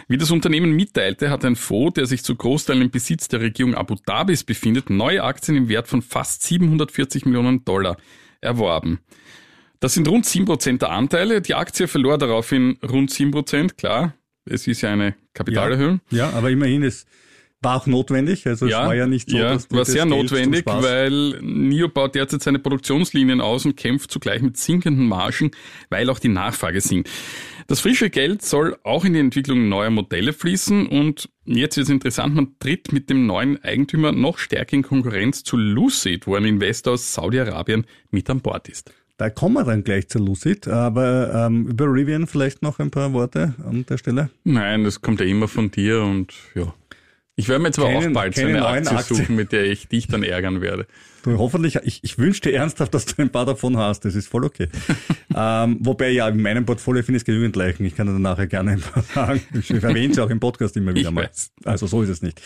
Wie 0.08 0.16
das 0.16 0.30
Unternehmen 0.30 0.72
mitteilte, 0.72 1.28
hat 1.28 1.44
ein 1.44 1.54
Fonds, 1.54 1.94
der 1.94 2.06
sich 2.06 2.22
zu 2.22 2.34
Großteilen 2.34 2.80
im 2.80 2.90
Besitz 2.90 3.28
der 3.28 3.40
Regierung 3.40 3.74
Abu 3.74 3.96
Dhabis 4.06 4.42
befindet, 4.42 4.88
neue 4.88 5.22
Aktien 5.22 5.56
im 5.56 5.68
Wert 5.68 5.88
von 5.88 6.00
fast 6.00 6.44
740 6.44 7.26
Millionen 7.26 7.66
Dollar 7.66 7.98
erworben. 8.40 9.00
Das 9.80 9.92
sind 9.92 10.08
rund 10.08 10.24
7% 10.24 10.78
der 10.78 10.92
Anteile. 10.92 11.42
Die 11.42 11.54
Aktie 11.54 11.86
verlor 11.86 12.16
daraufhin 12.16 12.78
rund 12.82 13.10
7%, 13.10 13.74
klar. 13.74 14.14
Es 14.46 14.66
ist 14.66 14.80
ja 14.80 14.92
eine 14.92 15.14
Kapitalerhöhung. 15.34 16.00
Ja, 16.10 16.30
aber 16.30 16.50
immerhin, 16.50 16.84
es 16.84 17.04
war 17.62 17.76
auch 17.76 17.86
notwendig. 17.86 18.46
Also 18.46 18.66
es 18.66 18.72
war 18.72 18.94
ja 18.94 19.06
nicht 19.06 19.30
so, 19.30 19.36
ja, 19.36 19.54
dass 19.54 19.68
die 19.68 19.74
war 19.74 19.80
das 19.80 19.88
sehr 19.88 20.04
Geld 20.04 20.28
zum 20.28 20.38
notwendig, 20.38 20.66
Spaß- 20.66 20.82
weil 20.82 21.40
NIO 21.42 21.88
baut 21.88 22.14
derzeit 22.14 22.42
seine 22.42 22.58
Produktionslinien 22.58 23.40
aus 23.40 23.64
und 23.64 23.76
kämpft 23.76 24.10
zugleich 24.10 24.42
mit 24.42 24.56
sinkenden 24.56 25.06
Margen, 25.06 25.52
weil 25.88 26.10
auch 26.10 26.18
die 26.18 26.28
Nachfrage 26.28 26.80
sinkt. 26.80 27.08
Das 27.68 27.80
frische 27.80 28.10
Geld 28.10 28.42
soll 28.42 28.76
auch 28.82 29.04
in 29.04 29.14
die 29.14 29.20
Entwicklung 29.20 29.68
neuer 29.68 29.90
Modelle 29.90 30.32
fließen 30.32 30.86
und 30.86 31.28
jetzt 31.44 31.76
wird 31.76 31.86
es 31.86 31.90
interessant, 31.90 32.34
man 32.34 32.58
tritt 32.58 32.92
mit 32.92 33.08
dem 33.08 33.26
neuen 33.26 33.62
Eigentümer 33.62 34.12
noch 34.12 34.38
stärker 34.38 34.74
in 34.74 34.82
Konkurrenz 34.82 35.44
zu 35.44 35.56
Lucid, 35.56 36.26
wo 36.26 36.34
ein 36.34 36.44
Investor 36.44 36.94
aus 36.94 37.14
Saudi-Arabien 37.14 37.86
mit 38.10 38.28
an 38.28 38.40
Bord 38.40 38.68
ist. 38.68 38.92
Da 39.18 39.30
kommen 39.30 39.54
wir 39.54 39.64
dann 39.64 39.84
gleich 39.84 40.08
zu 40.08 40.18
Lucid, 40.18 40.66
aber 40.66 41.32
ähm, 41.46 41.68
über 41.68 41.84
Rivian 41.84 42.26
vielleicht 42.26 42.62
noch 42.62 42.80
ein 42.80 42.90
paar 42.90 43.12
Worte 43.12 43.54
an 43.64 43.86
der 43.86 43.96
Stelle. 43.96 44.30
Nein, 44.42 44.82
das 44.82 45.00
kommt 45.00 45.20
ja 45.20 45.26
immer 45.26 45.46
von 45.46 45.70
dir 45.70 46.02
und 46.02 46.32
ja. 46.54 46.74
Ich 47.34 47.48
werde 47.48 47.62
mir 47.62 47.68
jetzt 47.68 47.78
aber 47.78 47.88
auch 47.88 48.12
bald 48.12 48.34
so 48.34 48.44
eine 48.44 48.66
Aktie 48.66 48.94
Aktien. 48.94 49.16
suchen, 49.16 49.36
mit 49.36 49.52
der 49.52 49.64
ich 49.64 49.88
dich 49.88 50.06
dann 50.06 50.22
ärgern 50.22 50.60
werde. 50.60 50.86
Du, 51.22 51.38
hoffentlich, 51.38 51.76
ich, 51.84 52.04
ich 52.04 52.18
wünsche 52.18 52.42
dir 52.42 52.52
ernsthaft, 52.52 52.92
dass 52.92 53.06
du 53.06 53.22
ein 53.22 53.30
paar 53.30 53.46
davon 53.46 53.78
hast. 53.78 54.04
Das 54.04 54.14
ist 54.14 54.26
voll 54.28 54.44
okay. 54.44 54.68
ähm, 55.34 55.78
wobei 55.80 56.10
ja, 56.10 56.28
in 56.28 56.42
meinem 56.42 56.66
Portfolio 56.66 57.02
finde 57.02 57.16
ich 57.16 57.22
es 57.22 57.24
genügend 57.24 57.56
Leichen. 57.56 57.86
Ich 57.86 57.96
kann 57.96 58.06
dir 58.06 58.12
dann 58.12 58.22
nachher 58.22 58.48
gerne 58.48 58.72
ein 58.72 58.80
paar 58.80 59.02
sagen. 59.02 59.40
Ich 59.58 59.70
erwähne 59.70 60.12
es 60.12 60.18
auch 60.18 60.28
im 60.28 60.40
Podcast 60.40 60.76
immer 60.76 60.94
wieder 60.94 61.08
Ich 61.08 61.14
mal. 61.14 61.24
weiß. 61.24 61.52
Also 61.64 61.86
so 61.86 62.02
ist 62.02 62.10
es 62.10 62.20
nicht. 62.20 62.42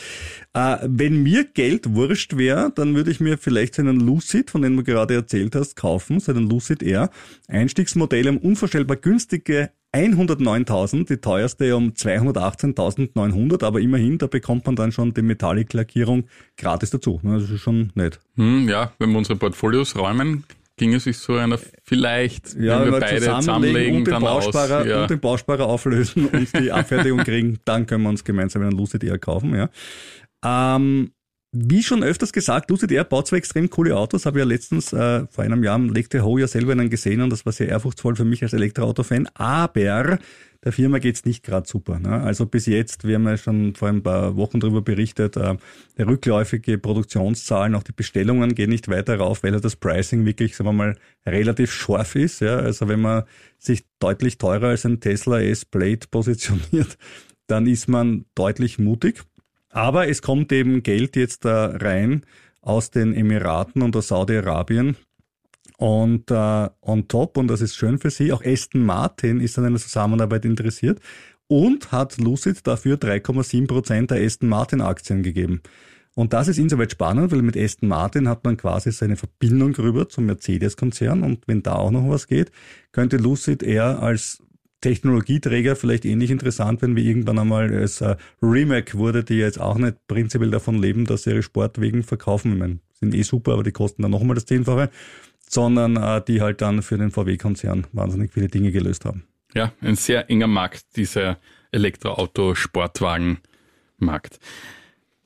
Äh, 0.55 0.76
wenn 0.83 1.23
mir 1.23 1.45
Geld 1.45 1.95
wurscht 1.95 2.37
wäre, 2.37 2.71
dann 2.73 2.95
würde 2.95 3.11
ich 3.11 3.19
mir 3.19 3.38
vielleicht 3.38 3.75
so 3.75 3.83
einen 3.83 3.99
Lucid, 3.99 4.50
von 4.50 4.62
dem 4.62 4.76
du 4.76 4.85
gerade 4.85 5.14
erzählt 5.14 5.57
hast, 5.57 5.75
kaufen. 5.75 6.21
So 6.21 6.31
einen 6.31 6.49
Lucid 6.49 6.83
Air. 6.85 7.11
Einstiegsmodell 7.49 8.28
um 8.28 8.38
unvorstellbar 8.38 8.99
günstige 8.99 9.71
109.000, 9.97 11.07
die 11.09 11.17
teuerste 11.19 11.76
um 11.76 11.91
218.900, 11.93 13.65
aber 13.65 13.81
immerhin, 13.81 14.19
da 14.19 14.26
bekommt 14.26 14.67
man 14.67 14.76
dann 14.76 14.93
schon 14.93 15.15
die 15.15 15.23
Metallic-Lackierung 15.23 16.25
gratis 16.57 16.91
dazu. 16.91 17.21
Das 17.23 17.49
ist 17.50 17.61
schon 17.61 17.91
nett. 17.95 18.21
Hm, 18.37 18.69
ja, 18.69 18.93
wenn 18.99 19.11
wir 19.11 19.19
unsere 19.19 19.37
Portfolios 19.38 19.97
räumen, 19.97 20.45
ginge 20.76 21.00
sich 21.00 21.19
so 21.19 21.35
einer 21.35 21.59
vielleicht, 21.85 22.55
Ja, 22.55 22.81
wenn 22.81 22.93
wir 22.93 23.00
beide 23.00 23.19
zusammenlegen 23.19 23.43
zusammenlegen, 23.43 23.97
und 23.97 24.07
den, 24.09 24.15
aus. 24.15 24.45
Bausparer, 24.45 24.87
Ja. 24.87 25.03
und 25.03 25.11
den 25.11 25.21
Bausparer 25.21 25.67
auflösen 25.67 26.26
und 26.26 26.59
die 26.59 26.71
Abfertigung 26.73 27.21
kriegen, 27.21 27.59
dann 27.65 27.87
können 27.87 28.03
wir 28.03 28.11
uns 28.11 28.25
gemeinsam 28.25 28.62
einen 28.62 28.73
Lucid 28.73 29.03
Air 29.05 29.19
kaufen. 29.19 29.55
Ja. 29.55 29.69
Ähm, 30.45 31.12
wie 31.59 31.83
schon 31.83 32.03
öfters 32.03 32.33
gesagt, 32.33 32.71
Lucid 32.71 32.93
Air 32.93 33.05
baut 33.05 33.27
zwar 33.27 33.39
extrem 33.39 33.71
coole 33.71 33.97
Autos, 33.97 34.27
habe 34.27 34.41
ja 34.41 34.45
letztens 34.45 34.93
äh, 34.93 35.27
vor 35.31 35.45
einem 35.45 35.65
Jahr 35.65 35.77
am 35.77 35.89
Lake 35.89 36.09
Tahoe 36.09 36.41
ja 36.41 36.47
selber 36.47 36.73
einen 36.73 36.91
gesehen 36.91 37.21
und 37.23 37.31
das 37.31 37.47
war 37.47 37.53
sehr 37.53 37.69
ehrfurchtsvoll 37.69 38.17
für 38.17 38.25
mich 38.25 38.43
als 38.43 38.53
Elektroauto-Fan, 38.53 39.29
aber 39.35 40.19
der 40.65 40.73
Firma 40.73 40.99
geht's 40.99 41.25
nicht 41.25 41.45
gerade 41.45 41.69
super. 41.69 41.99
Ne? 41.99 42.11
Also 42.11 42.47
bis 42.47 42.67
jetzt, 42.67 43.07
wir 43.07 43.15
haben 43.15 43.27
ja 43.27 43.37
schon 43.37 43.75
vor 43.75 43.89
ein 43.89 44.03
paar 44.03 44.37
Wochen 44.37 44.61
darüber 44.61 44.83
berichtet, 44.83 45.37
äh, 45.37 45.57
rückläufige 45.99 46.79
Produktionszahlen, 46.79 47.75
auch 47.75 47.85
die 47.85 47.93
Bestellungen 47.93 48.55
gehen 48.55 48.71
nicht 48.71 48.89
weiter 48.89 49.17
rauf, 49.17 49.43
weil 49.43 49.61
das 49.61 49.77
Pricing 49.77 50.25
wirklich, 50.25 50.57
sagen 50.57 50.69
wir 50.69 50.73
mal, 50.73 50.97
relativ 51.25 51.73
scharf 51.73 52.17
ist. 52.17 52.41
Ja? 52.41 52.57
Also 52.57 52.89
wenn 52.89 53.01
man 53.01 53.25
sich 53.59 53.85
deutlich 54.01 54.39
teurer 54.39 54.69
als 54.69 54.85
ein 54.85 55.01
Tesla 55.01 55.41
S-Plate 55.41 56.09
positioniert, 56.11 56.99
dann 57.47 57.67
ist 57.67 57.89
man 57.89 58.25
deutlich 58.35 58.79
mutig. 58.79 59.23
Aber 59.76 60.09
es 60.09 60.23
kommt 60.23 60.52
eben 60.52 60.83
Geld 60.83 61.16
jetzt 61.16 61.45
da 61.45 61.66
rein 61.66 62.23
aus 62.62 62.90
den 62.90 63.12
Emiraten 63.12 63.83
und 63.83 63.95
aus 63.95 64.09
Saudi-Arabien. 64.09 64.97
Und 65.76 66.30
äh, 66.30 66.68
on 66.80 67.09
top, 67.09 67.37
und 67.37 67.49
das 67.49 67.61
ist 67.61 67.76
schön 67.76 67.99
für 67.99 68.09
Sie, 68.09 68.33
auch 68.33 68.42
Aston 68.42 68.87
Martin 68.87 69.38
ist 69.38 69.59
an 69.59 69.66
einer 69.66 69.76
Zusammenarbeit 69.76 70.47
interessiert 70.47 71.00
und 71.47 71.92
hat 71.92 72.16
Lucid 72.16 72.66
dafür 72.66 72.97
3,7 72.97 73.66
Prozent 73.66 74.11
der 74.12 74.25
Aston 74.25 74.49
Martin 74.49 74.80
Aktien 74.80 75.23
gegeben. 75.23 75.61
Und 76.14 76.33
das 76.33 76.49
ist 76.49 76.56
insoweit 76.56 76.92
spannend, 76.92 77.30
weil 77.30 77.42
mit 77.42 77.59
Aston 77.59 77.90
Martin 77.90 78.30
hat 78.30 78.45
man 78.45 78.56
quasi 78.56 78.90
seine 78.92 79.16
Verbindung 79.16 79.75
rüber 79.75 80.09
zum 80.09 80.25
Mercedes-Konzern 80.25 81.23
und 81.23 81.47
wenn 81.47 81.62
da 81.62 81.75
auch 81.75 81.90
noch 81.90 82.09
was 82.09 82.28
geht, 82.28 82.50
könnte 82.92 83.18
Lucid 83.18 83.62
eher 83.62 84.02
als 84.02 84.42
Technologieträger 84.80 85.76
vielleicht 85.76 86.04
ähnlich 86.04 86.30
interessant 86.30 86.83
werden 86.83 86.97
wie 86.97 87.09
irgendwann 87.09 87.38
einmal 87.38 87.73
als 87.75 88.00
äh, 88.00 88.16
Rimac 88.42 88.95
wurde, 88.95 89.23
die 89.25 89.37
jetzt 89.37 89.61
auch 89.61 89.78
nicht 89.78 89.97
prinzipiell 90.06 90.50
davon 90.50 90.80
leben, 90.80 91.06
dass 91.06 91.25
sie 91.25 91.30
ihre 91.30 91.42
Sportwegen 91.42 92.02
verkaufen. 92.02 92.52
Ich 92.52 92.59
meine, 92.59 92.80
sind 92.92 93.14
eh 93.14 93.23
super, 93.23 93.54
aber 93.54 93.62
die 93.62 93.73
kosten 93.73 94.02
dann 94.02 94.11
nochmal 94.11 94.35
das 94.35 94.45
Zehnfache, 94.47 94.90
sondern 95.49 95.97
äh, 95.97 96.21
die 96.26 96.42
halt 96.42 96.61
dann 96.61 96.83
für 96.83 96.99
den 96.99 97.11
VW-Konzern 97.11 97.87
wahnsinnig 97.92 98.33
viele 98.33 98.49
Dinge 98.49 98.73
gelöst 98.73 99.04
haben. 99.04 99.25
Ja, 99.54 99.73
ein 99.80 99.95
sehr 99.97 100.28
enger 100.30 100.49
Markt, 100.49 100.97
dieser 100.97 101.38
Elektroauto-Sportwagen-Markt. 101.73 104.38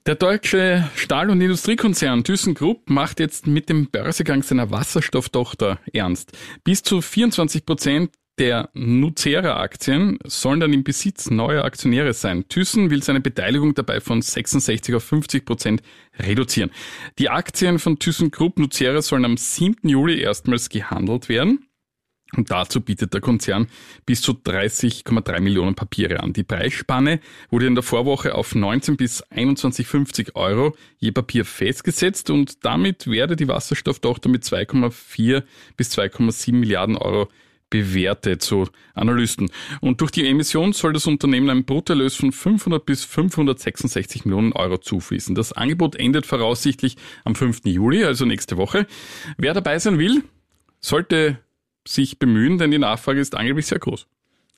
Der 0.06 0.14
deutsche 0.14 0.88
Stahl- 0.96 1.28
und 1.28 1.42
Industriekonzern 1.42 2.24
ThyssenKrupp 2.24 2.88
macht 2.88 3.20
jetzt 3.20 3.46
mit 3.46 3.68
dem 3.68 3.90
Börsegang 3.90 4.42
seiner 4.42 4.70
Wasserstofftochter 4.70 5.78
ernst. 5.92 6.32
Bis 6.64 6.82
zu 6.82 7.02
24 7.02 7.66
Prozent 7.66 8.10
der 8.40 8.70
Nucera-Aktien 8.72 10.18
sollen 10.24 10.60
dann 10.60 10.72
im 10.72 10.82
Besitz 10.82 11.30
neuer 11.30 11.62
Aktionäre 11.62 12.14
sein. 12.14 12.48
Thyssen 12.48 12.88
will 12.88 13.02
seine 13.02 13.20
Beteiligung 13.20 13.74
dabei 13.74 14.00
von 14.00 14.22
66 14.22 14.94
auf 14.94 15.04
50 15.04 15.44
Prozent 15.44 15.82
reduzieren. 16.18 16.70
Die 17.18 17.28
Aktien 17.28 17.78
von 17.78 17.98
ThyssenKrupp 17.98 18.58
Nucera 18.58 19.02
sollen 19.02 19.26
am 19.26 19.36
7. 19.36 19.86
Juli 19.86 20.22
erstmals 20.22 20.70
gehandelt 20.70 21.28
werden. 21.28 21.66
Und 22.34 22.50
dazu 22.50 22.80
bietet 22.80 23.12
der 23.12 23.20
Konzern 23.20 23.66
bis 24.06 24.22
zu 24.22 24.32
30,3 24.32 25.40
Millionen 25.40 25.74
Papiere 25.74 26.20
an. 26.20 26.32
Die 26.32 26.44
Preisspanne 26.44 27.20
wurde 27.50 27.66
in 27.66 27.74
der 27.74 27.82
Vorwoche 27.82 28.34
auf 28.36 28.54
19 28.54 28.96
bis 28.96 29.22
21,50 29.24 30.34
Euro 30.34 30.74
je 30.98 31.10
Papier 31.10 31.44
festgesetzt 31.44 32.30
und 32.30 32.64
damit 32.64 33.06
werde 33.06 33.36
die 33.36 33.48
Wasserstofftochter 33.48 34.30
mit 34.30 34.44
2,4 34.44 35.42
bis 35.76 35.98
2,7 35.98 36.54
Milliarden 36.54 36.96
Euro 36.96 37.28
bewertet, 37.70 38.42
so 38.42 38.68
Analysten. 38.94 39.50
Und 39.80 40.00
durch 40.00 40.10
die 40.10 40.26
Emission 40.26 40.72
soll 40.72 40.92
das 40.92 41.06
Unternehmen 41.06 41.48
einen 41.48 41.64
Bruttoerlös 41.64 42.16
von 42.16 42.32
500 42.32 42.84
bis 42.84 43.04
566 43.04 44.24
Millionen 44.24 44.52
Euro 44.52 44.78
zufließen. 44.78 45.34
Das 45.34 45.52
Angebot 45.52 45.96
endet 45.96 46.26
voraussichtlich 46.26 46.96
am 47.24 47.34
5. 47.34 47.60
Juli, 47.64 48.04
also 48.04 48.26
nächste 48.26 48.56
Woche. 48.56 48.86
Wer 49.38 49.54
dabei 49.54 49.78
sein 49.78 49.98
will, 49.98 50.24
sollte 50.80 51.38
sich 51.86 52.18
bemühen, 52.18 52.58
denn 52.58 52.70
die 52.70 52.78
Nachfrage 52.78 53.20
ist 53.20 53.34
angeblich 53.34 53.66
sehr 53.66 53.78
groß. 53.78 54.06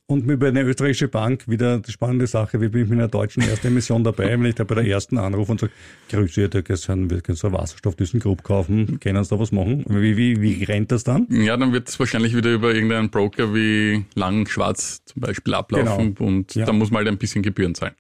Und 0.07 0.27
mit 0.27 0.43
einer 0.45 0.63
österreichische 0.65 1.09
Bank 1.09 1.49
wieder 1.49 1.79
die 1.79 1.91
spannende 1.93 2.27
Sache, 2.27 2.61
wie 2.61 2.69
bin 2.69 2.83
ich 2.85 2.89
mit 2.91 2.99
einer 2.99 3.09
deutschen 3.09 3.43
ersten 3.43 3.69
Emission 3.69 4.05
dabei, 4.05 4.31
wenn 4.33 4.45
ich 4.45 4.57
da 4.57 4.65
bei 4.65 4.75
der 4.75 4.85
ersten 4.87 5.17
anrufe 5.17 5.53
und 5.53 5.61
sage, 5.61 5.73
grüße 6.11 6.49
dich, 6.49 6.65
wir 6.65 7.21
können 7.23 7.37
so 7.37 7.47
eine 7.49 7.57
Wasserstoff 7.57 7.97
Group 7.97 8.43
kaufen, 8.43 8.99
können 9.01 9.23
Sie 9.25 9.31
da 9.31 9.41
was 9.41 9.53
machen? 9.53 9.85
Wie, 9.89 10.17
wie, 10.17 10.43
wie 10.43 10.65
rennt 10.65 10.93
das 10.93 11.05
dann? 11.05 11.27
Ja, 11.31 11.57
dann 11.57 11.73
wird 11.73 11.89
es 11.89 11.99
wahrscheinlich 11.99 12.37
wieder 12.37 12.53
über 12.53 12.75
irgendeinen 12.75 13.11
Broker 13.11 13.55
wie 13.55 14.05
Lang 14.15 14.47
Schwarz 14.49 15.03
zum 15.07 15.21
Beispiel 15.23 15.55
ablaufen 15.55 16.15
Genau. 16.17 16.29
und 16.29 16.55
Ja. 16.57 16.67
da 16.67 16.73
muss 16.73 16.91
mal 16.91 17.07
ein 17.07 17.17
bisschen 17.17 17.43
Gebühren 17.43 17.75
zahlen. 17.75 17.95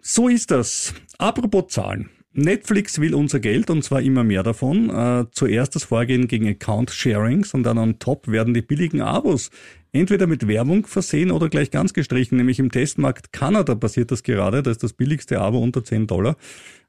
So 0.00 0.28
ist 0.28 0.50
das. 0.50 0.94
Apropos 1.18 1.66
Zahlen. 1.68 2.08
Netflix 2.38 3.00
will 3.00 3.14
unser 3.14 3.40
Geld 3.40 3.68
und 3.68 3.82
zwar 3.82 4.00
immer 4.00 4.22
mehr 4.22 4.42
davon. 4.42 4.90
Äh, 4.90 5.26
zuerst 5.32 5.74
das 5.74 5.84
Vorgehen 5.84 6.28
gegen 6.28 6.48
Account 6.48 6.90
Sharings 6.90 7.52
und 7.52 7.64
dann 7.64 7.78
on 7.78 7.98
top 7.98 8.28
werden 8.28 8.54
die 8.54 8.62
billigen 8.62 9.00
Abos 9.00 9.50
entweder 9.92 10.26
mit 10.26 10.46
Werbung 10.46 10.86
versehen 10.86 11.30
oder 11.32 11.48
gleich 11.48 11.70
ganz 11.70 11.94
gestrichen. 11.94 12.36
Nämlich 12.36 12.60
im 12.60 12.70
Testmarkt 12.70 13.32
Kanada 13.32 13.74
passiert 13.74 14.12
das 14.12 14.22
gerade. 14.22 14.62
Da 14.62 14.70
ist 14.70 14.82
das 14.82 14.92
billigste 14.92 15.40
Abo 15.40 15.58
unter 15.58 15.82
10 15.82 16.06
Dollar 16.06 16.36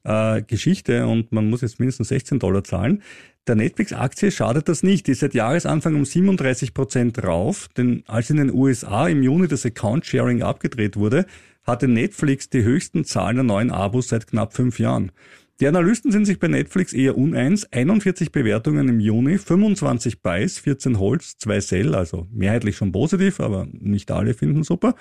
äh, 0.03 0.41
Geschichte 0.43 1.07
und 1.07 1.31
man 1.31 1.49
muss 1.49 1.61
jetzt 1.61 1.79
mindestens 1.79 2.09
16 2.09 2.39
Dollar 2.39 2.63
zahlen. 2.63 3.01
Der 3.47 3.55
Netflix-Aktie 3.55 4.31
schadet 4.31 4.69
das 4.69 4.83
nicht. 4.83 5.07
Die 5.07 5.11
ist 5.11 5.21
seit 5.21 5.33
Jahresanfang 5.33 5.95
um 5.95 6.05
37 6.05 6.75
Prozent 6.75 7.23
rauf, 7.23 7.69
denn 7.75 8.03
als 8.05 8.29
in 8.29 8.37
den 8.37 8.53
USA 8.53 9.07
im 9.07 9.23
Juni 9.23 9.47
das 9.47 9.65
Account-Sharing 9.65 10.43
abgedreht 10.43 10.95
wurde, 10.95 11.25
hatte 11.63 11.87
Netflix 11.87 12.49
die 12.49 12.63
höchsten 12.63 13.05
Zahlen 13.05 13.37
der 13.37 13.43
neuen 13.43 13.71
Abos 13.71 14.09
seit 14.09 14.27
knapp 14.27 14.53
fünf 14.53 14.79
Jahren. 14.79 15.11
Die 15.59 15.67
Analysten 15.67 16.13
sind 16.13 16.25
sich 16.25 16.39
bei 16.39 16.47
Netflix 16.47 16.93
eher 16.93 17.17
uneins. 17.17 17.69
41 17.73 18.31
Bewertungen 18.31 18.87
im 18.87 19.01
Juni, 19.01 19.37
25 19.37 20.21
Buys, 20.21 20.57
14 20.57 20.99
Holds, 20.99 21.37
2 21.39 21.59
Sell, 21.59 21.95
also 21.95 22.29
mehrheitlich 22.31 22.77
schon 22.77 22.93
positiv, 22.93 23.41
aber 23.41 23.67
nicht 23.73 24.09
alle 24.09 24.33
finden 24.33 24.63
super. 24.63 24.95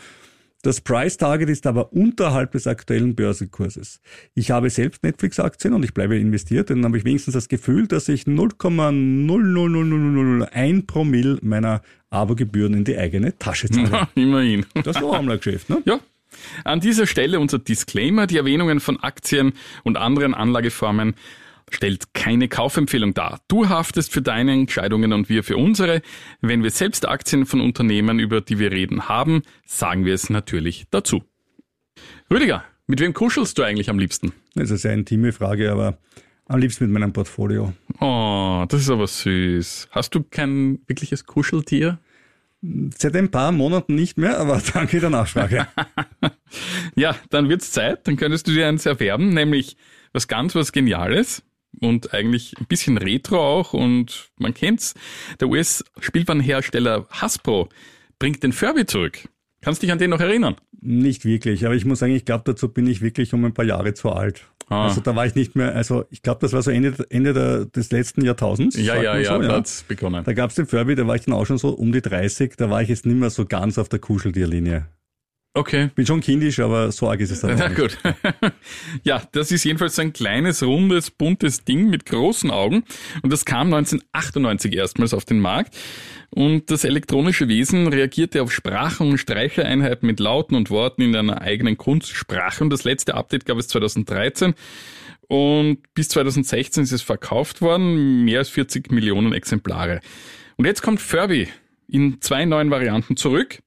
Das 0.63 0.81
Price 0.81 1.17
Target 1.17 1.49
ist 1.49 1.69
aber 1.69 1.93
unterhalb 1.93 2.51
des 2.51 2.67
aktuellen 2.67 3.15
Börsenkurses. 3.15 4.01
Ich 4.35 4.51
habe 4.51 4.71
selbst 4.71 5.05
Netflix-Aktien 5.05 5.75
und 5.75 5.85
ich 5.85 5.95
bleibe 5.95 6.19
investiert, 6.19 6.71
dann 6.71 6.85
habe 6.85 6.99
ich 6.99 7.05
wenigstens 7.05 7.35
das 7.35 7.49
Gefühl, 7.49 7.87
dass 7.87 8.09
ich 8.09 8.25
0,00001 8.25 10.87
Promille 10.89 11.39
meiner 11.43 11.83
Abogebühren 12.11 12.75
in 12.75 12.83
die 12.83 12.99
eigene 12.99 13.39
Tasche 13.39 13.71
zahle. 13.71 14.09
Immerhin. 14.17 14.67
Das 14.83 14.97
war 14.97 15.05
auch 15.05 15.21
ein 15.21 15.29
Geschäft, 15.29 15.71
ne? 15.71 15.81
Ja. 15.85 16.01
An 16.65 16.81
dieser 16.81 17.07
Stelle 17.07 17.41
unser 17.41 17.59
Disclaimer, 17.59 18.27
die 18.27 18.37
Erwähnungen 18.37 18.81
von 18.81 19.01
Aktien 19.01 19.53
und 19.85 19.97
anderen 19.97 20.35
Anlageformen 20.35 21.15
stellt 21.71 22.15
keine 22.15 22.49
Kaufempfehlung 22.49 23.15
dar. 23.15 23.41
Du 23.49 23.69
haftest 23.69 24.13
für 24.13 24.23
deine 24.23 24.53
Entscheidungen 24.53 25.13
und 25.13 25.29
wir 25.29 25.45
für 25.45 25.57
unsere. 25.57 26.03
Wenn 26.41 26.63
wir 26.63 26.71
selbst 26.71 27.07
Aktien 27.07 27.47
von 27.47 27.61
Unternehmen, 27.61 28.19
über 28.19 28.41
die 28.41 28.59
wir 28.59 28.73
reden, 28.73 29.09
haben, 29.09 29.43
sagen 29.67 30.05
wir 30.05 30.15
es 30.15 30.31
natürlich 30.31 30.87
dazu. 30.91 31.23
Rüdiger, 32.31 32.65
mit 32.87 33.01
wem 33.01 33.13
kuschelst 33.13 33.59
du 33.59 33.63
eigentlich 33.63 33.91
am 33.91 33.99
liebsten? 33.99 34.33
Das 34.55 34.65
ist 34.65 34.71
eine 34.71 34.79
sehr 34.79 34.95
intime 34.95 35.33
Frage, 35.33 35.71
aber 35.71 35.99
am 36.47 36.61
liebsten 36.61 36.85
mit 36.85 36.93
meinem 36.93 37.13
Portfolio. 37.13 37.75
Oh, 38.01 38.65
das 38.69 38.81
ist 38.83 38.91
aber 38.91 39.07
süß. 39.07 39.89
Hast 39.91 40.15
du 40.15 40.23
kein 40.23 40.81
wirkliches 40.87 41.27
Kuscheltier? 41.27 41.99
Seit 42.61 43.15
ein 43.15 43.31
paar 43.31 43.53
Monaten 43.53 43.95
nicht 43.95 44.19
mehr, 44.19 44.39
aber 44.39 44.61
danke 44.73 45.01
der 45.01 45.11
Nachfrage. 45.11 45.69
ja, 46.97 47.17
dann 47.31 47.49
wird's 47.49 47.73
Zeit. 47.73 48.07
Dann 48.07 48.17
könntest 48.17 48.49
du 48.49 48.53
dir 48.53 48.67
eins 48.67 48.87
erwerben, 48.87 49.33
nämlich 49.33 49.77
was 50.13 50.29
ganz 50.29 50.55
was 50.55 50.73
Geniales 50.73 51.43
und 51.81 52.15
eigentlich 52.15 52.55
ein 52.59 52.67
bisschen 52.67 52.99
Retro 52.99 53.39
auch 53.39 53.73
und 53.73 54.31
man 54.39 54.55
kennt's. 54.55 54.95
Der 55.39 55.49
US-Spielwarenhersteller 55.49 57.07
Hasbro 57.11 57.69
bringt 58.19 58.43
den 58.43 58.53
Furby 58.53 58.87
zurück. 58.87 59.29
Kannst 59.61 59.83
dich 59.83 59.93
an 59.93 59.99
den 59.99 60.11
noch 60.11 60.21
erinnern? 60.21 60.57
Nicht 60.81 61.25
wirklich, 61.25 61.67
aber 61.67 61.75
ich 61.75 61.85
muss 61.85 61.99
sagen, 61.99 62.15
ich 62.15 62.25
glaube, 62.25 62.45
dazu 62.47 62.69
bin 62.69 62.87
ich 62.87 63.01
wirklich 63.01 63.35
um 63.35 63.45
ein 63.45 63.53
paar 63.53 63.65
Jahre 63.65 63.95
zu 63.95 64.11
alt. 64.11 64.49
Ah. 64.69 64.85
Also 64.85 65.01
da 65.01 65.17
war 65.17 65.27
ich 65.27 65.35
nicht 65.35 65.57
mehr, 65.57 65.75
also 65.75 66.05
ich 66.11 66.23
glaube, 66.23 66.41
das 66.41 66.53
war 66.53 66.63
so 66.63 66.71
Ende, 66.71 66.95
Ende 67.11 67.33
der, 67.33 67.65
des 67.65 67.91
letzten 67.91 68.25
Jahrtausends. 68.25 68.77
Ja, 68.77 68.97
ja, 68.97 69.17
ja, 69.19 69.37
so, 69.37 69.43
ja, 69.43 69.53
hat's 69.53 69.83
begonnen. 69.83 70.25
Da 70.25 70.33
gab's 70.35 70.57
den 70.57 70.67
Furby, 70.67 70.95
da 70.95 71.07
war 71.07 71.17
ich 71.17 71.25
dann 71.25 71.35
auch 71.35 71.47
schon 71.47 71.59
so 71.59 71.71
um 71.71 71.91
die 71.91 72.03
30, 72.03 72.55
da 72.57 72.71
war 72.71 72.83
ich 72.83 72.89
jetzt 72.89 73.07
nicht 73.07 73.19
mehr 73.19 73.31
so 73.31 73.47
ganz 73.47 73.79
auf 73.79 73.89
der 73.89 73.99
Kuscheltierlinie. 73.99 74.87
Okay. 75.55 75.91
Bin 75.95 76.07
schon 76.07 76.21
kindisch, 76.21 76.61
aber 76.61 76.93
so 76.93 77.09
arg 77.09 77.21
ist 77.21 77.31
es 77.31 77.41
dann 77.41 77.57
Na 77.59 77.69
gut. 77.69 77.99
ja, 79.03 79.23
das 79.33 79.51
ist 79.51 79.65
jedenfalls 79.65 79.97
so 79.97 80.03
ein 80.03 80.13
kleines, 80.13 80.63
rundes, 80.63 81.11
buntes 81.11 81.65
Ding 81.65 81.91
mit 81.91 82.07
großen 82.07 82.51
Augen. 82.51 82.85
Und 83.23 83.33
das 83.33 83.45
kam 83.45 83.73
1998 83.73 84.75
erstmals 84.75 85.15
auf 85.15 85.25
den 85.25 85.41
Markt. 85.41 85.77
Und 86.31 86.71
das 86.71 86.85
elektronische 86.85 87.49
Wesen 87.49 87.89
reagierte 87.89 88.43
auf 88.43 88.53
Sprachen 88.53 89.11
und 89.11 89.19
Streichereinheiten 89.19 90.07
mit 90.07 90.21
Lauten 90.21 90.55
und 90.55 90.71
Worten 90.71 91.03
in 91.03 91.17
einer 91.17 91.41
eigenen 91.41 91.77
Kunstsprache. 91.77 92.63
Und 92.63 92.71
das 92.71 92.85
letzte 92.85 93.15
Update 93.15 93.47
gab 93.47 93.59
es 93.59 93.69
2013. 93.69 94.55
Und 95.29 95.79
bis 95.95 96.09
2016 96.11 96.85
ist 96.85 96.93
es 96.93 97.03
verkauft 97.03 97.61
worden, 97.63 98.25
mehr 98.25 98.41
als 98.41 98.49
40 98.51 98.91
Millionen 98.93 99.33
Exemplare. 99.33 100.01
Und 100.57 100.67
jetzt 100.67 100.83
kommt 100.83 101.01
Furby 101.01 101.49
in 101.89 102.21
zwei 102.21 102.45
neuen 102.45 102.71
Varianten 102.71 103.17
zurück. 103.17 103.59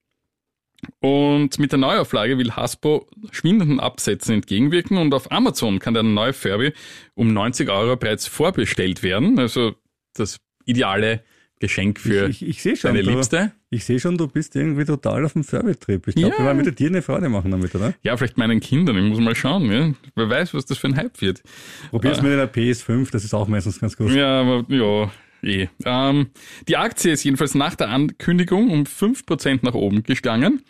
Und 0.99 1.59
mit 1.59 1.71
der 1.71 1.79
Neuauflage 1.79 2.37
will 2.37 2.51
Hasbro 2.51 3.07
schwindenden 3.31 3.79
Absätzen 3.79 4.35
entgegenwirken 4.35 4.97
und 4.97 5.13
auf 5.13 5.31
Amazon 5.31 5.79
kann 5.79 5.93
der 5.93 6.03
neue 6.03 6.33
Furby 6.33 6.73
um 7.15 7.33
90 7.33 7.69
Euro 7.69 7.95
bereits 7.97 8.27
vorbestellt 8.27 9.03
werden. 9.03 9.37
Also 9.39 9.75
das 10.13 10.39
ideale 10.65 11.23
Geschenk 11.59 11.99
für 11.99 12.27
ich, 12.27 12.41
ich, 12.41 12.65
ich 12.65 12.79
schon, 12.79 12.95
deine 12.95 13.01
Liebste. 13.03 13.51
ich 13.69 13.85
sehe 13.85 13.99
schon, 13.99 14.17
du 14.17 14.27
bist 14.27 14.55
irgendwie 14.55 14.83
total 14.83 15.23
auf 15.25 15.33
dem 15.33 15.43
Furby-Trip. 15.43 16.07
Ich 16.07 16.15
glaube, 16.15 16.33
Ja. 16.33 16.39
wir 16.39 16.45
wollen 16.47 16.57
mit 16.57 16.79
dir 16.79 16.87
eine 16.87 17.03
Freude 17.03 17.29
machen 17.29 17.51
damit, 17.51 17.73
oder? 17.75 17.93
Ja, 18.01 18.17
vielleicht 18.17 18.37
meinen 18.37 18.59
Kindern. 18.59 18.97
Ich 18.97 19.03
muss 19.09 19.19
mal 19.19 19.35
schauen. 19.35 19.71
Ja. 19.71 19.93
Wer 20.15 20.29
weiß, 20.29 20.55
was 20.55 20.65
das 20.65 20.79
für 20.79 20.87
ein 20.87 20.95
Hype 20.95 21.21
wird. 21.21 21.43
Probier's 21.91 22.21
mit 22.23 22.31
einer 22.31 22.47
PS5, 22.47 23.11
das 23.11 23.23
ist 23.23 23.35
auch 23.35 23.47
meistens 23.47 23.79
ganz 23.79 23.95
gut. 23.95 24.09
Ja, 24.11 24.41
aber 24.41 24.65
ja, 24.69 25.11
eh. 25.43 25.67
Ähm, 25.85 26.31
die 26.67 26.77
Aktie 26.77 27.11
ist 27.11 27.23
jedenfalls 27.23 27.55
nach 27.55 27.75
der 27.75 27.89
Ankündigung 27.89 28.69
um 28.69 28.83
5% 28.83 29.59
nach 29.63 29.73
oben 29.73 30.03
gegangen. 30.03 30.63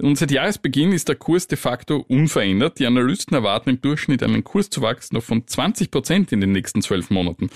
Und 0.00 0.18
seit 0.18 0.30
Jahresbeginn 0.30 0.92
ist 0.92 1.08
der 1.08 1.16
Kurs 1.16 1.46
de 1.46 1.58
facto 1.58 2.04
unverändert. 2.08 2.78
Die 2.78 2.86
Analysten 2.86 3.34
erwarten 3.34 3.70
im 3.70 3.80
Durchschnitt 3.80 4.22
einen 4.22 4.44
Kurszuwachs 4.44 5.12
noch 5.12 5.22
von 5.22 5.44
20% 5.44 6.32
in 6.32 6.40
den 6.40 6.52
nächsten 6.52 6.82
zwölf 6.82 7.10
Monaten. 7.10 7.50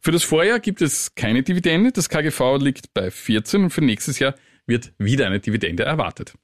Für 0.00 0.12
das 0.12 0.24
Vorjahr 0.24 0.60
gibt 0.60 0.82
es 0.82 1.14
keine 1.14 1.42
Dividende. 1.42 1.92
Das 1.92 2.08
KGV 2.08 2.58
liegt 2.58 2.94
bei 2.94 3.10
14 3.10 3.64
und 3.64 3.70
für 3.70 3.82
nächstes 3.82 4.18
Jahr 4.18 4.34
wird 4.66 4.92
wieder 4.98 5.26
eine 5.26 5.40
Dividende 5.40 5.84
erwartet. 5.84 6.34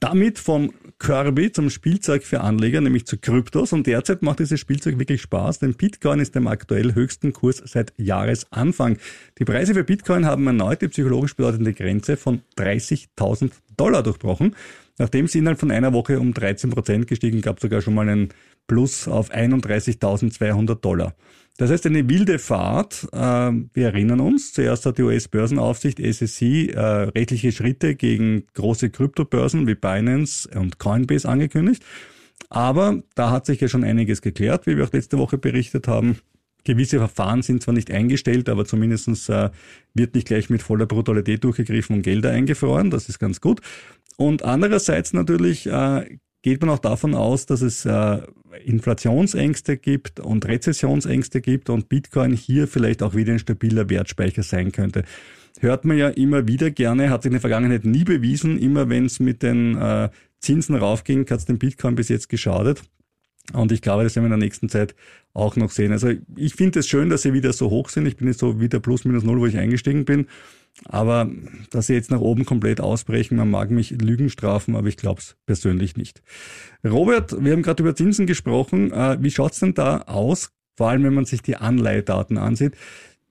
Damit 0.00 0.40
vom 0.40 0.74
Kirby 1.02 1.50
zum 1.50 1.68
Spielzeug 1.68 2.22
für 2.22 2.42
Anleger, 2.42 2.80
nämlich 2.80 3.06
zu 3.06 3.18
Kryptos. 3.18 3.72
Und 3.72 3.88
derzeit 3.88 4.22
macht 4.22 4.38
dieses 4.38 4.60
Spielzeug 4.60 5.00
wirklich 5.00 5.20
Spaß, 5.20 5.58
denn 5.58 5.74
Bitcoin 5.74 6.20
ist 6.20 6.36
im 6.36 6.46
aktuell 6.46 6.94
höchsten 6.94 7.32
Kurs 7.32 7.60
seit 7.64 7.92
Jahresanfang. 7.96 8.98
Die 9.40 9.44
Preise 9.44 9.74
für 9.74 9.82
Bitcoin 9.82 10.26
haben 10.26 10.46
erneut 10.46 10.80
die 10.80 10.86
psychologisch 10.86 11.34
bedeutende 11.34 11.72
Grenze 11.74 12.16
von 12.16 12.42
30.000 12.56 13.50
Dollar 13.76 14.04
durchbrochen. 14.04 14.54
Nachdem 14.96 15.26
sie 15.26 15.40
innerhalb 15.40 15.58
von 15.58 15.72
einer 15.72 15.92
Woche 15.92 16.20
um 16.20 16.34
13 16.34 16.70
Prozent 16.70 17.08
gestiegen, 17.08 17.40
gab 17.40 17.56
es 17.56 17.62
sogar 17.62 17.80
schon 17.80 17.94
mal 17.94 18.08
einen 18.08 18.28
Plus 18.68 19.08
auf 19.08 19.32
31.200 19.32 20.76
Dollar. 20.76 21.16
Das 21.58 21.70
heißt, 21.70 21.86
eine 21.86 22.08
wilde 22.08 22.38
Fahrt. 22.38 23.08
Äh, 23.12 23.16
wir 23.16 23.86
erinnern 23.86 24.20
uns, 24.20 24.52
zuerst 24.52 24.86
hat 24.86 24.98
die 24.98 25.02
US-Börsenaufsicht 25.02 25.98
SEC 25.98 26.74
äh, 26.74 26.80
rechtliche 26.80 27.52
Schritte 27.52 27.94
gegen 27.94 28.44
große 28.54 28.90
Kryptobörsen 28.90 29.66
wie 29.66 29.74
Binance 29.74 30.48
und 30.58 30.78
Coinbase 30.78 31.28
angekündigt. 31.28 31.84
Aber 32.48 33.02
da 33.14 33.30
hat 33.30 33.46
sich 33.46 33.60
ja 33.60 33.68
schon 33.68 33.84
einiges 33.84 34.22
geklärt, 34.22 34.66
wie 34.66 34.76
wir 34.76 34.84
auch 34.84 34.92
letzte 34.92 35.18
Woche 35.18 35.38
berichtet 35.38 35.88
haben. 35.88 36.18
Gewisse 36.64 36.98
Verfahren 36.98 37.42
sind 37.42 37.62
zwar 37.62 37.74
nicht 37.74 37.90
eingestellt, 37.90 38.48
aber 38.48 38.64
zumindestens 38.64 39.28
äh, 39.28 39.50
wird 39.94 40.14
nicht 40.14 40.28
gleich 40.28 40.48
mit 40.48 40.62
voller 40.62 40.86
Brutalität 40.86 41.42
durchgegriffen 41.44 41.96
und 41.96 42.02
Gelder 42.02 42.30
eingefroren. 42.30 42.90
Das 42.90 43.08
ist 43.08 43.18
ganz 43.18 43.40
gut. 43.40 43.60
Und 44.16 44.44
andererseits 44.44 45.12
natürlich 45.12 45.66
äh, 45.66 46.18
geht 46.42 46.60
man 46.60 46.70
auch 46.70 46.78
davon 46.78 47.14
aus, 47.14 47.46
dass 47.46 47.62
es 47.62 47.84
äh, 47.84 48.18
Inflationsängste 48.64 49.76
gibt 49.76 50.20
und 50.20 50.46
Rezessionsängste 50.46 51.40
gibt 51.40 51.70
und 51.70 51.88
Bitcoin 51.88 52.32
hier 52.32 52.68
vielleicht 52.68 53.02
auch 53.02 53.14
wieder 53.14 53.32
ein 53.32 53.38
stabiler 53.38 53.88
Wertspeicher 53.88 54.42
sein 54.42 54.72
könnte. 54.72 55.04
Hört 55.60 55.84
man 55.84 55.96
ja 55.96 56.08
immer 56.08 56.48
wieder 56.48 56.70
gerne, 56.70 57.10
hat 57.10 57.22
sich 57.22 57.30
in 57.30 57.34
der 57.34 57.40
Vergangenheit 57.40 57.84
nie 57.84 58.04
bewiesen, 58.04 58.58
immer 58.58 58.88
wenn 58.88 59.06
es 59.06 59.20
mit 59.20 59.42
den 59.42 59.76
äh, 59.76 60.10
Zinsen 60.40 60.74
raufging, 60.74 61.28
hat 61.30 61.38
es 61.38 61.44
dem 61.46 61.58
Bitcoin 61.58 61.94
bis 61.94 62.08
jetzt 62.08 62.28
geschadet. 62.28 62.82
Und 63.52 63.72
ich 63.72 63.82
glaube, 63.82 64.04
das 64.04 64.14
werden 64.14 64.24
wir 64.24 64.34
in 64.34 64.40
der 64.40 64.46
nächsten 64.46 64.68
Zeit 64.68 64.94
auch 65.34 65.56
noch 65.56 65.70
sehen. 65.70 65.92
Also 65.92 66.12
ich 66.36 66.54
finde 66.54 66.80
es 66.80 66.88
schön, 66.88 67.10
dass 67.10 67.22
sie 67.22 67.32
wieder 67.32 67.52
so 67.52 67.70
hoch 67.70 67.88
sind. 67.88 68.06
Ich 68.06 68.16
bin 68.16 68.28
jetzt 68.28 68.40
so 68.40 68.60
wieder 68.60 68.80
plus 68.80 69.04
minus 69.04 69.24
null, 69.24 69.40
wo 69.40 69.46
ich 69.46 69.58
eingestiegen 69.58 70.04
bin. 70.04 70.26
Aber 70.86 71.30
dass 71.70 71.86
sie 71.86 71.94
jetzt 71.94 72.10
nach 72.10 72.20
oben 72.20 72.44
komplett 72.44 72.80
ausbrechen, 72.80 73.36
man 73.36 73.50
mag 73.50 73.70
mich 73.70 73.90
Lügen 73.90 74.30
strafen, 74.30 74.74
aber 74.74 74.88
ich 74.88 74.96
glaube 74.96 75.20
es 75.20 75.36
persönlich 75.46 75.96
nicht. 75.96 76.22
Robert, 76.84 77.42
wir 77.44 77.52
haben 77.52 77.62
gerade 77.62 77.82
über 77.82 77.94
Zinsen 77.94 78.26
gesprochen. 78.26 78.90
Äh, 78.92 79.18
Wie 79.20 79.30
schaut's 79.30 79.60
denn 79.60 79.74
da 79.74 79.98
aus? 80.02 80.50
Vor 80.76 80.88
allem, 80.88 81.04
wenn 81.04 81.14
man 81.14 81.24
sich 81.26 81.42
die 81.42 81.56
Anleihedaten 81.56 82.38
ansieht. 82.38 82.74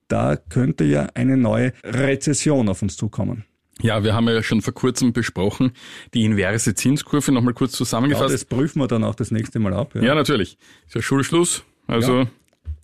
Da 0.08 0.36
könnte 0.36 0.84
ja 0.84 1.08
eine 1.16 1.38
neue 1.38 1.74
Rezession 1.84 2.70
auf 2.70 2.82
uns 2.82 2.96
zukommen. 2.98 3.46
Ja, 3.82 4.04
wir 4.04 4.14
haben 4.14 4.28
ja 4.28 4.44
schon 4.44 4.62
vor 4.62 4.74
kurzem 4.74 5.12
besprochen, 5.14 5.72
die 6.14 6.24
inverse 6.24 6.76
Zinskurve 6.76 7.32
nochmal 7.32 7.54
kurz 7.54 7.72
Ja, 7.74 7.78
zusammengefasst. 7.78 8.34
das 8.34 8.46
prüfen 8.46 8.80
wir 8.80 8.88
dann 8.88 9.04
auch 9.04 9.16
das 9.16 9.32
nächste 9.32 9.58
Mal 9.60 9.74
ab. 9.74 9.96
Ja, 9.96 10.14
natürlich. 10.14 10.58
Ist 10.86 10.96
ja 10.96 11.02
Schulschluss. 11.02 11.64
Also, 11.88 12.28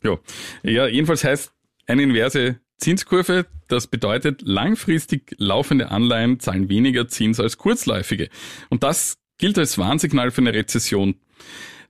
ja. 0.04 0.18
ja. 0.64 0.88
jedenfalls 0.88 1.24
heißt 1.24 1.52
eine 1.86 2.02
inverse 2.02 2.60
Zinskurve, 2.78 3.48
das 3.68 3.88
bedeutet, 3.88 4.42
langfristig 4.44 5.36
laufende 5.38 5.90
Anleihen 5.92 6.40
zahlen 6.40 6.70
weniger 6.70 7.08
Zins 7.08 7.40
als 7.40 7.58
kurzläufige. 7.58 8.30
Und 8.70 8.84
das 8.84 9.18
gilt 9.38 9.58
als 9.58 9.78
Warnsignal 9.78 10.32
für 10.32 10.42
eine 10.42 10.54
Rezession. 10.54 11.16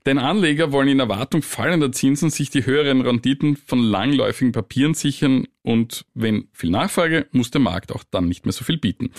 Denn 0.08 0.20
Anleger 0.20 0.72
wollen 0.72 0.88
in 0.88 1.02
Erwartung 1.02 1.41
fallender 1.41 1.91
Zinsen 1.91 2.30
sich 2.30 2.50
die 2.50 2.65
höheren 2.65 3.02
Renditen 3.02 3.58
von 3.58 3.82
langläufigen 3.82 4.54
Papieren 4.54 4.93
sichern 4.93 5.50
und 5.63 6.06
wenn 6.13 6.48
viel 6.54 6.70
Nachfrage, 6.70 7.28
muss 7.34 7.52
der 7.52 7.60
Markt 7.60 7.91
auch 7.91 8.06
dann 8.10 8.30
nicht 8.30 8.46
mehr 8.46 8.54
so 8.54 8.63
viel 8.63 8.78
bieten. 8.78 9.12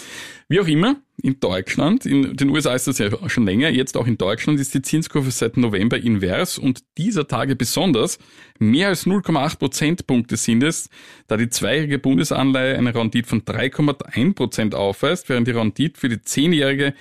Wie 0.48 0.60
auch 0.60 0.66
immer, 0.66 0.96
in 1.20 1.40
Deutschland, 1.40 2.06
in 2.06 2.34
den 2.34 2.48
USA 2.48 2.72
ist 2.72 2.86
das 2.86 2.96
ja 2.96 3.10
schon 3.28 3.44
länger, 3.44 3.68
jetzt 3.68 3.98
auch 3.98 4.06
in 4.06 4.16
Deutschland 4.16 4.58
ist 4.60 4.72
die 4.72 4.80
Zinskurve 4.80 5.30
seit 5.30 5.58
November 5.58 5.98
invers 5.98 6.56
und 6.56 6.80
dieser 6.96 7.28
Tage 7.28 7.54
besonders. 7.54 8.18
Mehr 8.58 8.88
als 8.88 9.06
0,8 9.06 9.58
Prozentpunkte 9.58 10.38
sind 10.38 10.62
es, 10.62 10.88
da 11.26 11.36
die 11.36 11.50
zweijährige 11.50 11.98
Bundesanleihe 11.98 12.78
eine 12.78 12.94
Rendite 12.94 13.28
von 13.28 13.42
3,1 13.42 14.34
Prozent 14.34 14.74
aufweist, 14.74 15.28
während 15.28 15.48
die 15.48 15.52
Rendite 15.52 16.00
für 16.00 16.08
die 16.08 16.22
zehnjährige 16.22 16.94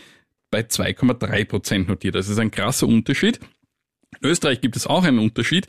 bei 0.51 0.59
2,3 0.59 1.45
Prozent 1.45 1.87
notiert. 1.87 2.15
Das 2.15 2.27
ist 2.27 2.39
ein 2.39 2.51
krasser 2.51 2.87
Unterschied. 2.87 3.39
In 4.21 4.29
Österreich 4.29 4.61
gibt 4.61 4.75
es 4.75 4.87
auch 4.87 5.03
einen 5.03 5.19
Unterschied. 5.19 5.67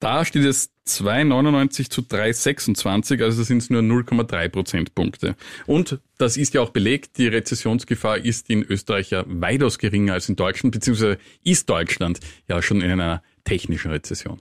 Da 0.00 0.24
steht 0.24 0.44
es 0.44 0.70
2,99 0.88 1.90
zu 1.90 2.02
3,26, 2.02 3.22
also 3.22 3.42
sind 3.42 3.58
es 3.58 3.70
nur 3.70 3.82
0,3 3.82 4.48
Prozentpunkte. 4.48 5.36
Und 5.66 6.00
das 6.18 6.36
ist 6.36 6.54
ja 6.54 6.60
auch 6.60 6.70
belegt, 6.70 7.18
die 7.18 7.28
Rezessionsgefahr 7.28 8.18
ist 8.18 8.50
in 8.50 8.64
Österreich 8.64 9.10
ja 9.10 9.24
weitaus 9.26 9.78
geringer 9.78 10.14
als 10.14 10.28
in 10.28 10.36
Deutschland, 10.36 10.72
beziehungsweise 10.72 11.18
ist 11.44 11.68
Deutschland 11.70 12.20
ja 12.48 12.60
schon 12.60 12.80
in 12.80 12.90
einer 12.90 13.22
technischen 13.44 13.90
Rezession. 13.90 14.38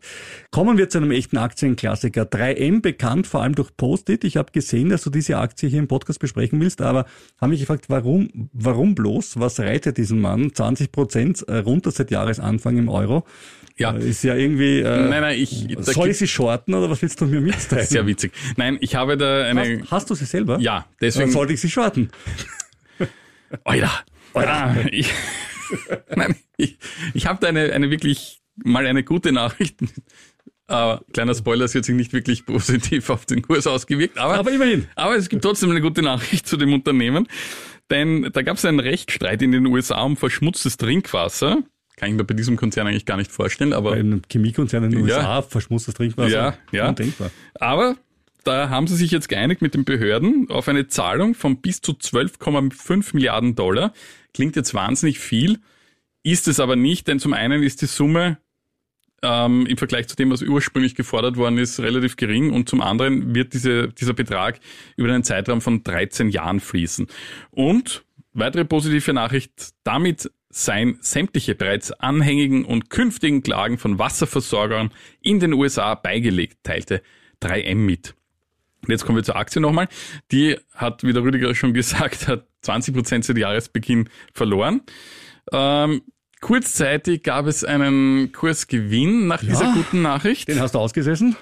Kommen 0.51 0.77
wir 0.77 0.89
zu 0.89 0.97
einem 0.97 1.11
echten 1.11 1.37
Aktienklassiker. 1.37 2.23
3M 2.23 2.81
bekannt 2.81 3.25
vor 3.25 3.41
allem 3.41 3.55
durch 3.55 3.75
Post-it. 3.77 4.25
Ich 4.25 4.35
habe 4.35 4.51
gesehen, 4.51 4.89
dass 4.89 5.03
du 5.03 5.09
diese 5.09 5.37
Aktie 5.37 5.69
hier 5.69 5.79
im 5.79 5.87
Podcast 5.87 6.19
besprechen 6.19 6.59
willst, 6.59 6.81
aber 6.81 7.05
habe 7.39 7.51
mich 7.51 7.61
gefragt, 7.61 7.85
warum, 7.87 8.49
warum 8.51 8.95
bloß? 8.95 9.39
Was 9.39 9.59
reitet 9.59 9.97
diesen 9.97 10.19
Mann? 10.19 10.53
20 10.53 10.91
Prozent 10.91 11.45
runter 11.47 11.91
seit 11.91 12.11
Jahresanfang 12.11 12.77
im 12.77 12.89
Euro. 12.89 13.23
Ja. 13.77 13.95
Äh, 13.95 14.09
ist 14.09 14.23
ja 14.23 14.35
irgendwie. 14.35 14.79
Äh, 14.79 15.07
nein, 15.07 15.21
nein, 15.21 15.39
ich. 15.39 15.67
Soll 15.79 16.09
ich 16.09 16.17
sie 16.17 16.27
shorten 16.37 16.73
oder 16.75 16.89
was 16.89 17.01
willst 17.01 17.19
du 17.19 17.25
mir 17.25 17.41
mitteilen? 17.41 17.85
Sehr 17.87 18.05
witzig. 18.05 18.31
Nein, 18.55 18.77
ich 18.79 18.95
habe 18.95 19.17
da 19.17 19.43
eine. 19.43 19.81
Hast, 19.81 19.91
hast 19.91 20.09
du 20.09 20.15
sie 20.15 20.25
selber? 20.25 20.59
Ja, 20.59 20.85
deswegen. 21.01 21.25
Dann 21.25 21.33
sollte 21.33 21.53
ich 21.53 21.61
sie 21.61 21.69
shorten. 21.69 22.09
Alter. 23.63 23.91
Alter. 24.33 24.85
Ich, 24.91 25.11
nein, 26.15 26.33
ich, 26.55 26.77
ich 27.13 27.27
habe 27.27 27.39
da 27.41 27.47
eine, 27.47 27.73
eine 27.73 27.89
wirklich 27.89 28.39
mal 28.55 28.87
eine 28.87 29.03
gute 29.03 29.33
Nachricht. 29.33 29.81
Uh, 30.71 30.97
kleiner 31.11 31.35
Spoiler, 31.35 31.65
es 31.65 31.73
wird 31.73 31.83
sich 31.83 31.95
nicht 31.95 32.13
wirklich 32.13 32.45
positiv 32.45 33.09
auf 33.09 33.25
den 33.25 33.41
Kurs 33.41 33.67
ausgewirkt, 33.67 34.17
aber, 34.17 34.35
aber 34.35 34.51
immerhin. 34.51 34.87
Aber 34.95 35.17
es 35.17 35.27
gibt 35.27 35.43
trotzdem 35.43 35.71
eine 35.71 35.81
gute 35.81 36.01
Nachricht 36.01 36.47
zu 36.47 36.55
dem 36.55 36.71
Unternehmen, 36.71 37.27
denn 37.89 38.29
da 38.31 38.43
gab 38.43 38.55
es 38.55 38.63
einen 38.63 38.79
Rechtsstreit 38.79 39.41
in 39.41 39.51
den 39.51 39.65
USA 39.65 40.01
um 40.03 40.15
verschmutztes 40.15 40.77
Trinkwasser. 40.77 41.63
Kann 41.97 42.09
ich 42.09 42.15
mir 42.15 42.23
bei 42.23 42.35
diesem 42.35 42.55
Konzern 42.55 42.87
eigentlich 42.87 43.05
gar 43.05 43.17
nicht 43.17 43.31
vorstellen, 43.31 43.73
aber. 43.73 43.91
Bei 43.91 43.99
einem 43.99 44.21
Chemiekonzern 44.31 44.83
in 44.85 44.91
den 44.91 45.01
USA, 45.01 45.21
ja, 45.21 45.41
verschmutztes 45.41 45.95
Trinkwasser. 45.95 46.29
Ja, 46.31 46.57
ja. 46.71 46.89
Undenkbar. 46.89 47.31
Aber 47.55 47.97
da 48.43 48.69
haben 48.69 48.87
sie 48.87 48.95
sich 48.95 49.11
jetzt 49.11 49.27
geeinigt 49.27 49.61
mit 49.61 49.73
den 49.73 49.83
Behörden 49.83 50.49
auf 50.49 50.69
eine 50.69 50.87
Zahlung 50.87 51.33
von 51.33 51.57
bis 51.57 51.81
zu 51.81 51.93
12,5 51.93 53.09
Milliarden 53.13 53.55
Dollar. 53.55 53.93
Klingt 54.33 54.55
jetzt 54.55 54.73
wahnsinnig 54.73 55.19
viel, 55.19 55.59
ist 56.23 56.47
es 56.47 56.59
aber 56.59 56.75
nicht, 56.75 57.07
denn 57.07 57.19
zum 57.19 57.33
einen 57.33 57.63
ist 57.63 57.81
die 57.81 57.87
Summe 57.87 58.37
ähm, 59.23 59.65
im 59.65 59.77
Vergleich 59.77 60.07
zu 60.07 60.15
dem, 60.15 60.29
was 60.29 60.43
ursprünglich 60.43 60.95
gefordert 60.95 61.35
worden 61.37 61.57
ist, 61.57 61.79
relativ 61.79 62.15
gering 62.15 62.51
und 62.51 62.69
zum 62.69 62.81
anderen 62.81 63.33
wird 63.33 63.53
diese, 63.53 63.89
dieser 63.89 64.13
Betrag 64.13 64.59
über 64.95 65.11
einen 65.11 65.23
Zeitraum 65.23 65.61
von 65.61 65.83
13 65.83 66.29
Jahren 66.29 66.59
fließen. 66.59 67.07
Und 67.51 68.05
weitere 68.33 68.65
positive 68.65 69.13
Nachricht, 69.13 69.73
damit 69.83 70.31
seien 70.49 70.97
sämtliche 71.01 71.55
bereits 71.55 71.91
anhängigen 71.91 72.65
und 72.65 72.89
künftigen 72.89 73.43
Klagen 73.43 73.77
von 73.77 73.99
Wasserversorgern 73.99 74.91
in 75.21 75.39
den 75.39 75.53
USA 75.53 75.95
beigelegt, 75.95 76.59
teilte 76.63 77.01
3M 77.41 77.75
mit. 77.75 78.15
Und 78.83 78.91
jetzt 78.91 79.05
kommen 79.05 79.17
wir 79.17 79.23
zur 79.23 79.35
Aktie 79.35 79.61
nochmal. 79.61 79.87
Die 80.31 80.57
hat, 80.73 81.03
wie 81.03 81.13
der 81.13 81.23
Rüdiger 81.23 81.53
schon 81.55 81.73
gesagt 81.75 82.27
hat, 82.27 82.47
20 82.61 82.93
Prozent 82.93 83.25
seit 83.25 83.37
Jahresbeginn 83.37 84.09
verloren. 84.33 84.81
Ähm, 85.51 86.01
Kurzzeitig 86.39 87.23
gab 87.23 87.47
es 87.47 87.63
einen 87.63 88.31
Kursgewinn 88.31 89.27
nach 89.27 89.41
ja, 89.41 89.49
dieser 89.49 89.73
guten 89.73 90.01
Nachricht. 90.01 90.47
Den 90.47 90.59
hast 90.59 90.75
du 90.75 90.79
ausgesessen? 90.79 91.35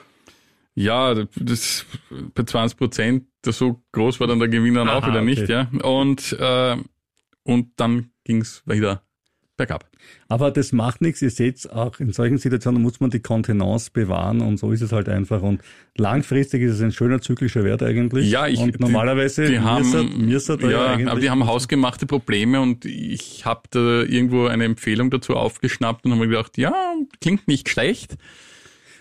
Ja, 0.74 1.14
das 1.36 1.86
bei 2.34 2.44
20 2.44 2.78
Prozent, 2.78 3.26
so 3.46 3.82
groß 3.92 4.20
war 4.20 4.28
dann 4.28 4.40
der 4.40 4.48
Gewinn 4.48 4.76
dann 4.76 4.88
Aha, 4.88 4.98
auch 4.98 5.08
wieder 5.08 5.22
okay. 5.22 5.26
nicht, 5.26 5.50
ja. 5.50 5.70
Und, 5.84 6.34
äh, 6.40 6.78
und 7.44 7.72
dann 7.76 8.12
ging 8.26 8.42
es 8.42 8.62
wieder 8.66 9.02
bergab. 9.58 9.90
Aber 10.28 10.52
das 10.52 10.72
macht 10.72 11.02
nichts. 11.02 11.22
Ihr 11.22 11.30
seht, 11.30 11.70
auch 11.72 12.00
in 12.00 12.12
solchen 12.12 12.38
Situationen 12.38 12.82
muss 12.82 13.00
man 13.00 13.10
die 13.10 13.22
Kontenance 13.22 13.90
bewahren 13.92 14.42
und 14.42 14.58
so 14.58 14.72
ist 14.72 14.82
es 14.82 14.92
halt 14.92 15.10
einfach. 15.10 15.42
Und 15.42 15.62
langfristig 15.98 16.62
ist 16.62 16.74
es 16.74 16.82
ein 16.82 16.92
schöner 16.92 17.22
zyklischer 17.22 17.64
Wert 17.64 17.82
eigentlich. 17.82 18.30
Ja, 18.30 18.48
ich, 18.48 18.60
und 18.60 18.80
normalerweise, 18.80 19.46
die, 19.46 19.54
die 19.54 19.60
haben, 19.60 20.26
mir 20.26 20.40
da 20.40 20.56
ja, 20.70 21.00
ja 21.00 21.08
aber 21.10 21.20
die 21.20 21.30
haben 21.30 21.46
hausgemachte 21.46 22.06
Probleme 22.06 22.62
und 22.62 22.86
ich 22.86 23.46
habe 23.46 23.62
da 23.72 24.02
irgendwo 24.02 24.48
eine 24.48 24.66
Empfehlung 24.66 25.10
dazu 25.10 25.36
aufgeschnappt 25.36 26.06
und 26.06 26.12
habe 26.12 26.26
mir 26.26 26.30
gedacht, 26.30 26.58
ja, 26.58 26.74
klingt 27.22 27.48
nicht 27.48 27.70
schlecht. 27.70 28.18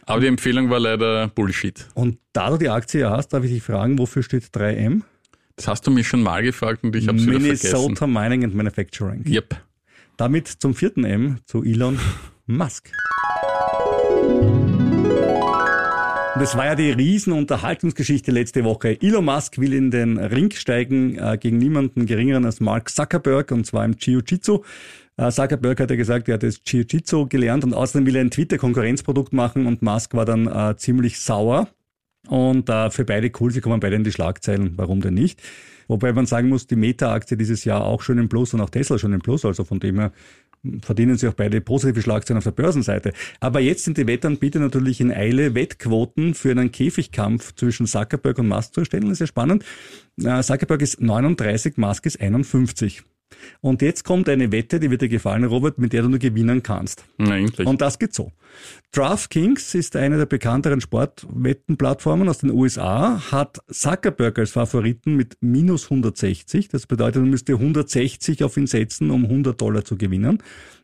Aber 0.06 0.20
die 0.20 0.26
Empfehlung 0.26 0.68
war 0.70 0.80
leider 0.80 1.28
Bullshit. 1.28 1.88
Und 1.94 2.18
da 2.32 2.50
du 2.50 2.58
die 2.58 2.68
Aktie 2.68 3.08
hast, 3.08 3.28
darf 3.28 3.42
ich 3.44 3.50
dich 3.50 3.62
fragen, 3.62 3.98
wofür 3.98 4.22
steht 4.22 4.44
3M? 4.44 5.02
Das 5.56 5.68
hast 5.68 5.86
du 5.86 5.90
mich 5.90 6.08
schon 6.08 6.22
mal 6.22 6.42
gefragt 6.42 6.82
und 6.82 6.96
ich 6.96 7.06
habe 7.06 7.18
es 7.18 7.26
wieder 7.26 7.38
vergessen. 7.40 7.68
Minnesota 7.70 8.06
Mining 8.06 8.44
and 8.44 8.54
Manufacturing. 8.54 9.24
Yep. 9.26 9.56
Damit 10.16 10.48
zum 10.48 10.74
vierten 10.74 11.04
M, 11.04 11.38
zu 11.46 11.62
Elon 11.62 11.98
Musk. 12.46 12.90
Und 16.34 16.40
das 16.40 16.56
war 16.56 16.66
ja 16.66 16.74
die 16.74 16.90
Riesenunterhaltungsgeschichte 16.90 18.32
letzte 18.32 18.64
Woche. 18.64 19.00
Elon 19.00 19.24
Musk 19.24 19.58
will 19.58 19.72
in 19.72 19.92
den 19.92 20.18
Ring 20.18 20.50
steigen 20.50 21.16
äh, 21.16 21.38
gegen 21.40 21.58
niemanden 21.58 22.06
geringeren 22.06 22.44
als 22.44 22.58
Mark 22.58 22.90
Zuckerberg 22.90 23.52
und 23.52 23.64
zwar 23.64 23.84
im 23.84 23.94
Jiu-Jitsu. 23.96 24.64
Äh, 25.16 25.30
Zuckerberg 25.30 25.78
hat 25.78 25.90
ja 25.90 25.96
gesagt, 25.96 26.26
er 26.28 26.34
hat 26.34 26.42
das 26.42 26.60
Jiu-Jitsu 26.66 27.28
gelernt 27.28 27.62
und 27.62 27.72
außerdem 27.72 28.06
will 28.06 28.16
er 28.16 28.22
ein 28.22 28.32
Twitter-Konkurrenzprodukt 28.32 29.32
machen 29.32 29.66
und 29.66 29.82
Musk 29.82 30.14
war 30.14 30.24
dann 30.24 30.48
äh, 30.48 30.76
ziemlich 30.76 31.20
sauer. 31.20 31.68
Und 32.28 32.68
äh, 32.68 32.90
für 32.90 33.04
beide 33.04 33.30
cool, 33.40 33.50
sie 33.50 33.60
kommen 33.60 33.80
beide 33.80 33.96
in 33.96 34.04
die 34.04 34.12
Schlagzeilen, 34.12 34.72
warum 34.76 35.00
denn 35.00 35.14
nicht? 35.14 35.42
Wobei 35.88 36.12
man 36.12 36.26
sagen 36.26 36.48
muss, 36.48 36.66
die 36.66 36.76
Meta-Aktie 36.76 37.36
dieses 37.36 37.64
Jahr 37.64 37.84
auch 37.84 38.00
schon 38.00 38.18
im 38.18 38.28
Plus 38.28 38.54
und 38.54 38.60
auch 38.60 38.70
Tesla 38.70 38.98
schon 38.98 39.12
im 39.12 39.20
Plus, 39.20 39.44
also 39.44 39.64
von 39.64 39.80
dem 39.80 39.98
her 39.98 40.12
verdienen 40.80 41.16
sie 41.16 41.28
auch 41.28 41.34
beide 41.34 41.60
positive 41.60 42.00
Schlagzeilen 42.00 42.38
auf 42.38 42.44
der 42.44 42.52
Börsenseite. 42.52 43.12
Aber 43.40 43.60
jetzt 43.60 43.84
sind 43.84 43.98
die 43.98 44.06
Wettanbieter 44.06 44.60
natürlich 44.60 45.00
in 45.00 45.12
Eile, 45.12 45.54
Wettquoten 45.54 46.34
für 46.34 46.52
einen 46.52 46.72
Käfigkampf 46.72 47.54
zwischen 47.54 47.86
Zuckerberg 47.86 48.38
und 48.38 48.48
Musk 48.48 48.74
zu 48.74 48.80
erstellen. 48.80 49.04
Das 49.04 49.12
ist 49.12 49.20
ja 49.20 49.26
spannend. 49.26 49.64
Äh, 50.22 50.42
Zuckerberg 50.42 50.80
ist 50.80 51.00
39, 51.00 51.76
Musk 51.76 52.06
ist 52.06 52.20
51. 52.20 53.02
Und 53.60 53.82
jetzt 53.82 54.04
kommt 54.04 54.28
eine 54.28 54.52
Wette, 54.52 54.80
die 54.80 54.90
wird 54.90 55.02
dir 55.02 55.08
gefallen, 55.08 55.44
Robert, 55.44 55.78
mit 55.78 55.92
der 55.92 56.02
du 56.02 56.08
nur 56.08 56.18
gewinnen 56.18 56.62
kannst. 56.62 57.04
Na, 57.18 57.36
endlich. 57.36 57.66
Und 57.66 57.80
das 57.80 57.98
geht 57.98 58.14
so. 58.14 58.32
DraftKings 58.92 59.74
ist 59.74 59.96
eine 59.96 60.18
der 60.18 60.26
bekannteren 60.26 60.80
Sportwettenplattformen 60.80 62.28
aus 62.28 62.38
den 62.38 62.50
USA, 62.50 63.20
hat 63.32 63.58
Zuckerberg 63.68 64.38
als 64.38 64.52
Favoriten 64.52 65.16
mit 65.16 65.36
minus 65.40 65.84
160. 65.84 66.68
Das 66.68 66.86
bedeutet, 66.86 67.22
man 67.22 67.30
müsste 67.30 67.54
160 67.54 68.44
auf 68.44 68.56
ihn 68.56 68.66
setzen, 68.66 69.10
um 69.10 69.24
100 69.24 69.60
Dollar 69.60 69.84
zu 69.84 69.96
gewinnen. 69.96 70.38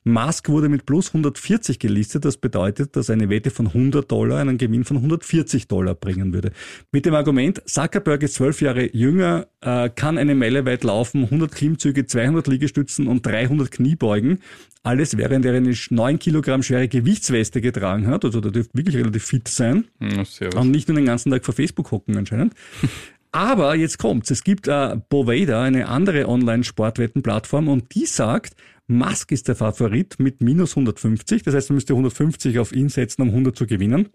Musk 0.04 0.48
wurde 0.48 0.68
mit 0.68 0.86
plus 0.86 1.08
140 1.08 1.78
gelistet. 1.78 2.24
Das 2.24 2.38
bedeutet, 2.38 2.96
dass 2.96 3.10
eine 3.10 3.28
Wette 3.28 3.50
von 3.50 3.66
100 3.66 4.10
Dollar 4.10 4.38
einen 4.38 4.56
Gewinn 4.56 4.84
von 4.84 4.96
140 4.96 5.68
Dollar 5.68 5.94
bringen 5.94 6.32
würde. 6.32 6.52
Mit 6.90 7.04
dem 7.04 7.14
Argument, 7.14 7.62
Zuckerberg 7.66 8.22
ist 8.22 8.34
zwölf 8.34 8.62
Jahre 8.62 8.94
jünger, 8.96 9.46
äh, 9.60 9.90
kann 9.90 10.16
eine 10.16 10.34
Meile 10.34 10.64
weit 10.64 10.84
laufen, 10.84 11.24
100 11.24 11.52
Klimmzüge, 11.52 12.06
200 12.06 12.46
Liegestützen 12.46 13.06
und 13.06 13.26
300 13.26 13.70
Kniebeugen. 13.70 14.38
Alles 14.82 15.16
während 15.16 15.44
er 15.44 15.54
eine 15.54 15.74
9 15.90 16.18
Kilogramm 16.18 16.62
schwere 16.62 16.88
Gewichtsweste 16.88 17.60
getragen 17.60 18.06
hat. 18.06 18.24
Also 18.24 18.40
der 18.40 18.50
dürfte 18.50 18.76
wirklich 18.76 18.96
relativ 18.96 19.24
fit 19.24 19.46
sein. 19.48 19.88
Ja, 20.00 20.24
und 20.58 20.70
nicht 20.70 20.88
nur 20.88 20.96
den 20.96 21.04
ganzen 21.04 21.30
Tag 21.30 21.44
vor 21.44 21.54
Facebook 21.54 21.90
hocken 21.90 22.16
anscheinend. 22.16 22.54
Aber 23.32 23.76
jetzt 23.76 23.98
kommt's. 23.98 24.30
Es 24.30 24.42
gibt 24.42 24.66
äh, 24.66 24.96
Boveda, 25.08 25.62
eine 25.62 25.88
andere 25.88 26.28
Online-Sportwettenplattform, 26.28 27.68
und 27.68 27.94
die 27.94 28.06
sagt, 28.06 28.56
Musk 28.88 29.30
ist 29.30 29.46
der 29.46 29.54
Favorit 29.54 30.18
mit 30.18 30.42
minus 30.42 30.72
150. 30.72 31.44
Das 31.44 31.54
heißt, 31.54 31.70
man 31.70 31.76
müsste 31.76 31.92
150 31.92 32.58
auf 32.58 32.72
ihn 32.72 32.88
setzen, 32.88 33.22
um 33.22 33.28
100 33.28 33.56
zu 33.56 33.66
gewinnen. 33.66 34.08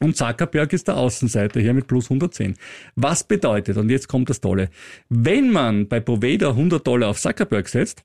Und 0.00 0.16
Zuckerberg 0.16 0.72
ist 0.72 0.88
der 0.88 0.96
Außenseiter 0.96 1.60
hier 1.60 1.74
mit 1.74 1.86
plus 1.86 2.06
110. 2.06 2.56
Was 2.96 3.24
bedeutet, 3.24 3.76
und 3.78 3.88
jetzt 3.88 4.08
kommt 4.08 4.28
das 4.28 4.40
Tolle, 4.40 4.68
wenn 5.08 5.50
man 5.50 5.88
bei 5.88 6.00
Boveda 6.00 6.50
100 6.50 6.86
Dollar 6.86 7.08
auf 7.08 7.20
Zuckerberg 7.20 7.68
setzt, 7.68 8.02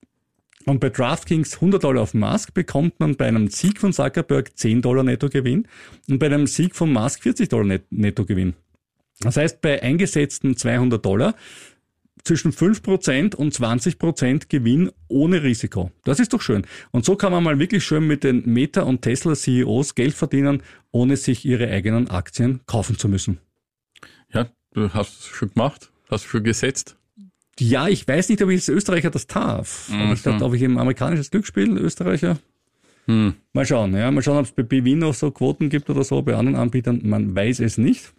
und 0.68 0.80
bei 0.80 0.90
DraftKings 0.90 1.56
100 1.56 1.84
Dollar 1.84 2.04
auf 2.04 2.14
Musk 2.14 2.54
bekommt 2.54 3.00
man 3.00 3.16
bei 3.16 3.26
einem 3.26 3.48
Sieg 3.48 3.80
von 3.80 3.94
Zuckerberg 3.94 4.58
10 4.58 4.82
Dollar 4.82 5.04
Nettogewinn 5.04 5.68
und 6.10 6.20
bei 6.20 6.26
einem 6.26 6.46
Sieg 6.46 6.76
von 6.76 6.92
Musk 6.92 7.24
40 7.24 7.50
Dollar 7.50 7.80
Nettogewinn. 7.90 8.54
Das 9.22 9.38
heißt, 9.38 9.62
bei 9.62 9.82
eingesetzten 9.82 10.58
200 10.58 11.04
Dollar 11.04 11.36
zwischen 12.24 12.52
5% 12.52 13.36
und 13.36 13.54
20% 13.54 14.50
Gewinn 14.50 14.92
ohne 15.08 15.42
Risiko. 15.42 15.92
Das 16.04 16.20
ist 16.20 16.34
doch 16.34 16.42
schön. 16.42 16.68
Und 16.92 17.06
so 17.06 17.16
kann 17.16 17.32
man 17.32 17.44
mal 17.44 17.60
wirklich 17.60 17.86
schön 17.86 18.06
mit 18.06 18.26
den 18.26 18.44
Meta- 18.46 18.84
und 18.84 19.02
Tesla-CEOs 19.02 19.96
Geld 19.96 20.14
verdienen, 20.14 20.62
ohne 20.92 21.16
sich 21.16 21.46
ihre 21.46 21.70
eigenen 21.70 22.10
Aktien 22.10 22.60
kaufen 22.66 22.98
zu 22.98 23.08
müssen. 23.08 23.40
Ja, 24.34 24.50
du 24.74 24.94
hast 24.94 25.22
es 25.22 25.28
schon 25.28 25.54
gemacht, 25.54 25.92
hast 26.10 26.26
du 26.26 26.30
schon 26.30 26.44
gesetzt. 26.44 26.98
Ja, 27.60 27.88
ich 27.88 28.08
weiß 28.08 28.30
nicht, 28.30 28.42
ob 28.42 28.50
ich 28.50 28.58
als 28.58 28.70
Österreicher 28.70 29.10
das 29.10 29.28
darf. 29.28 29.90
Mhm. 29.90 30.14
Ich 30.14 30.24
glaube, 30.24 30.44
ob 30.46 30.54
ich 30.54 30.62
im 30.62 30.78
amerikanisches 30.78 31.32
Glücksspiel, 31.32 31.78
Österreicher. 31.78 32.38
Hm. 33.08 33.36
Mal 33.54 33.66
schauen, 33.66 33.96
ja. 33.96 34.12
Mal 34.12 34.22
schauen, 34.22 34.38
ob 34.38 34.46
es 34.46 34.52
bei 34.52 34.64
BW 34.64 34.96
noch 34.96 35.14
so 35.14 35.32
Quoten 35.32 35.70
gibt 35.70 35.90
oder 35.90 36.04
so, 36.04 36.22
bei 36.22 36.36
anderen 36.36 36.58
Anbietern. 36.58 37.02
Man 37.04 37.36
weiß 37.36 37.62
es 37.62 37.78
nicht. 37.78 38.14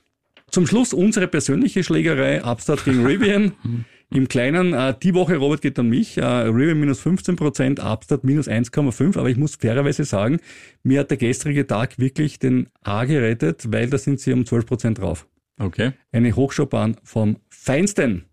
Zum 0.50 0.66
Schluss 0.66 0.94
unsere 0.94 1.28
persönliche 1.28 1.84
Schlägerei, 1.84 2.42
Upstart 2.42 2.84
gegen 2.84 3.04
Rivian. 3.04 3.52
Im 4.10 4.26
Kleinen, 4.26 4.72
äh, 4.72 4.94
die 5.02 5.12
Woche, 5.12 5.36
Robert, 5.36 5.60
geht 5.60 5.78
an 5.78 5.90
mich. 5.90 6.16
Äh, 6.16 6.24
Rivian 6.24 6.80
minus 6.80 7.00
15 7.00 7.36
Prozent, 7.36 7.80
Upstart 7.80 8.24
minus 8.24 8.48
1,5. 8.48 9.18
Aber 9.18 9.28
ich 9.28 9.36
muss 9.36 9.56
fairerweise 9.56 10.04
sagen, 10.04 10.38
mir 10.82 11.00
hat 11.00 11.10
der 11.10 11.18
gestrige 11.18 11.66
Tag 11.66 11.98
wirklich 11.98 12.38
den 12.38 12.68
A 12.82 13.04
gerettet, 13.04 13.70
weil 13.70 13.90
da 13.90 13.98
sind 13.98 14.20
sie 14.20 14.32
um 14.32 14.46
12 14.46 14.64
Prozent 14.64 14.98
drauf. 14.98 15.26
Okay. 15.58 15.92
Eine 16.12 16.34
Hochschaubahn 16.34 16.96
vom 17.02 17.36
Feinsten. 17.50 18.24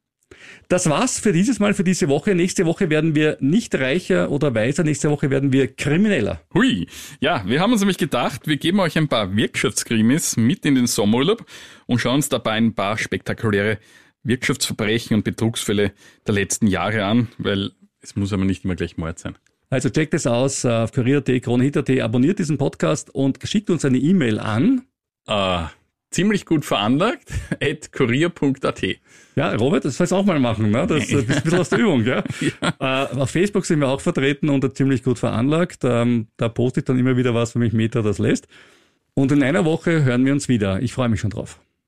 Das 0.67 0.89
war's 0.89 1.19
für 1.19 1.31
dieses 1.31 1.60
Mal, 1.60 1.73
für 1.73 1.84
diese 1.84 2.08
Woche. 2.08 2.36
Nächste 2.36 2.65
Woche 2.65 2.89
werden 2.89 3.15
wir 3.15 3.38
nicht 3.39 3.75
reicher 3.75 4.31
oder 4.31 4.53
weiser. 4.55 4.84
Nächste 4.84 5.10
Woche 5.10 5.29
werden 5.29 5.53
wir 5.53 5.73
krimineller. 5.73 6.41
Hui. 6.53 6.88
Ja, 7.19 7.43
wir 7.45 7.60
haben 7.60 7.71
uns 7.71 7.81
nämlich 7.81 7.97
gedacht, 7.97 8.47
wir 8.47 8.58
geben 8.58 8.79
euch 8.79 8.97
ein 8.97 9.08
paar 9.08 9.36
Wirtschaftskrimis 9.36 10.38
mit 10.38 10.65
in 10.65 10.75
den 10.75 10.88
Sommerurlaub 10.88 11.45
und 11.86 11.99
schauen 11.99 12.15
uns 12.15 12.29
dabei 12.29 12.53
ein 12.53 12.73
paar 12.73 12.97
spektakuläre 12.97 13.77
Wirtschaftsverbrechen 14.23 15.17
und 15.17 15.23
Betrugsfälle 15.23 15.91
der 16.25 16.34
letzten 16.34 16.67
Jahre 16.67 17.05
an, 17.05 17.27
weil 17.38 17.71
es 18.01 18.15
muss 18.15 18.34
aber 18.34 18.45
nicht 18.45 18.65
immer 18.65 18.75
gleich 18.75 18.97
Mord 18.97 19.19
sein. 19.19 19.38
Also 19.69 19.89
checkt 19.89 20.13
es 20.13 20.27
aus 20.27 20.65
auf 20.65 20.91
kurier.at, 20.91 21.41
kronehit.at, 21.41 21.89
abonniert 21.99 22.39
diesen 22.39 22.58
Podcast 22.58 23.13
und 23.13 23.39
schickt 23.43 23.69
uns 23.69 23.84
eine 23.86 23.97
E-Mail 23.97 24.39
an. 24.39 24.84
Uh, 25.27 25.65
ziemlich 26.11 26.45
gut 26.45 26.65
veranlagt, 26.65 27.29
at 27.61 27.91
kurier.at. 27.91 28.83
Ja, 29.35 29.53
Robert, 29.55 29.85
das 29.85 29.97
sollst 29.97 30.11
du 30.11 30.15
auch 30.15 30.25
mal 30.25 30.39
machen, 30.39 30.71
ne? 30.71 30.87
Das 30.87 31.09
ist 31.09 31.13
ein 31.13 31.25
bisschen 31.25 31.59
aus 31.59 31.69
der 31.69 31.79
Übung, 31.79 32.05
ja? 32.05 32.23
ja. 32.79 33.07
Äh, 33.11 33.17
auf 33.17 33.29
Facebook 33.29 33.65
sind 33.65 33.79
wir 33.79 33.89
auch 33.89 34.01
vertreten 34.01 34.49
und 34.49 34.77
ziemlich 34.77 35.03
gut 35.03 35.19
veranlagt. 35.19 35.83
Ähm, 35.83 36.27
da 36.37 36.47
poste 36.49 36.79
ich 36.79 36.85
dann 36.85 36.97
immer 36.97 37.17
wieder 37.17 37.33
was, 37.33 37.55
wenn 37.55 37.61
mich 37.61 37.73
Meta 37.73 38.01
das 38.01 38.17
lässt. 38.17 38.47
Und 39.13 39.31
in 39.31 39.43
einer 39.43 39.65
Woche 39.65 40.03
hören 40.03 40.25
wir 40.25 40.33
uns 40.33 40.47
wieder. 40.47 40.81
Ich 40.81 40.93
freue 40.93 41.09
mich 41.09 41.19
schon 41.19 41.29
drauf. 41.31 41.59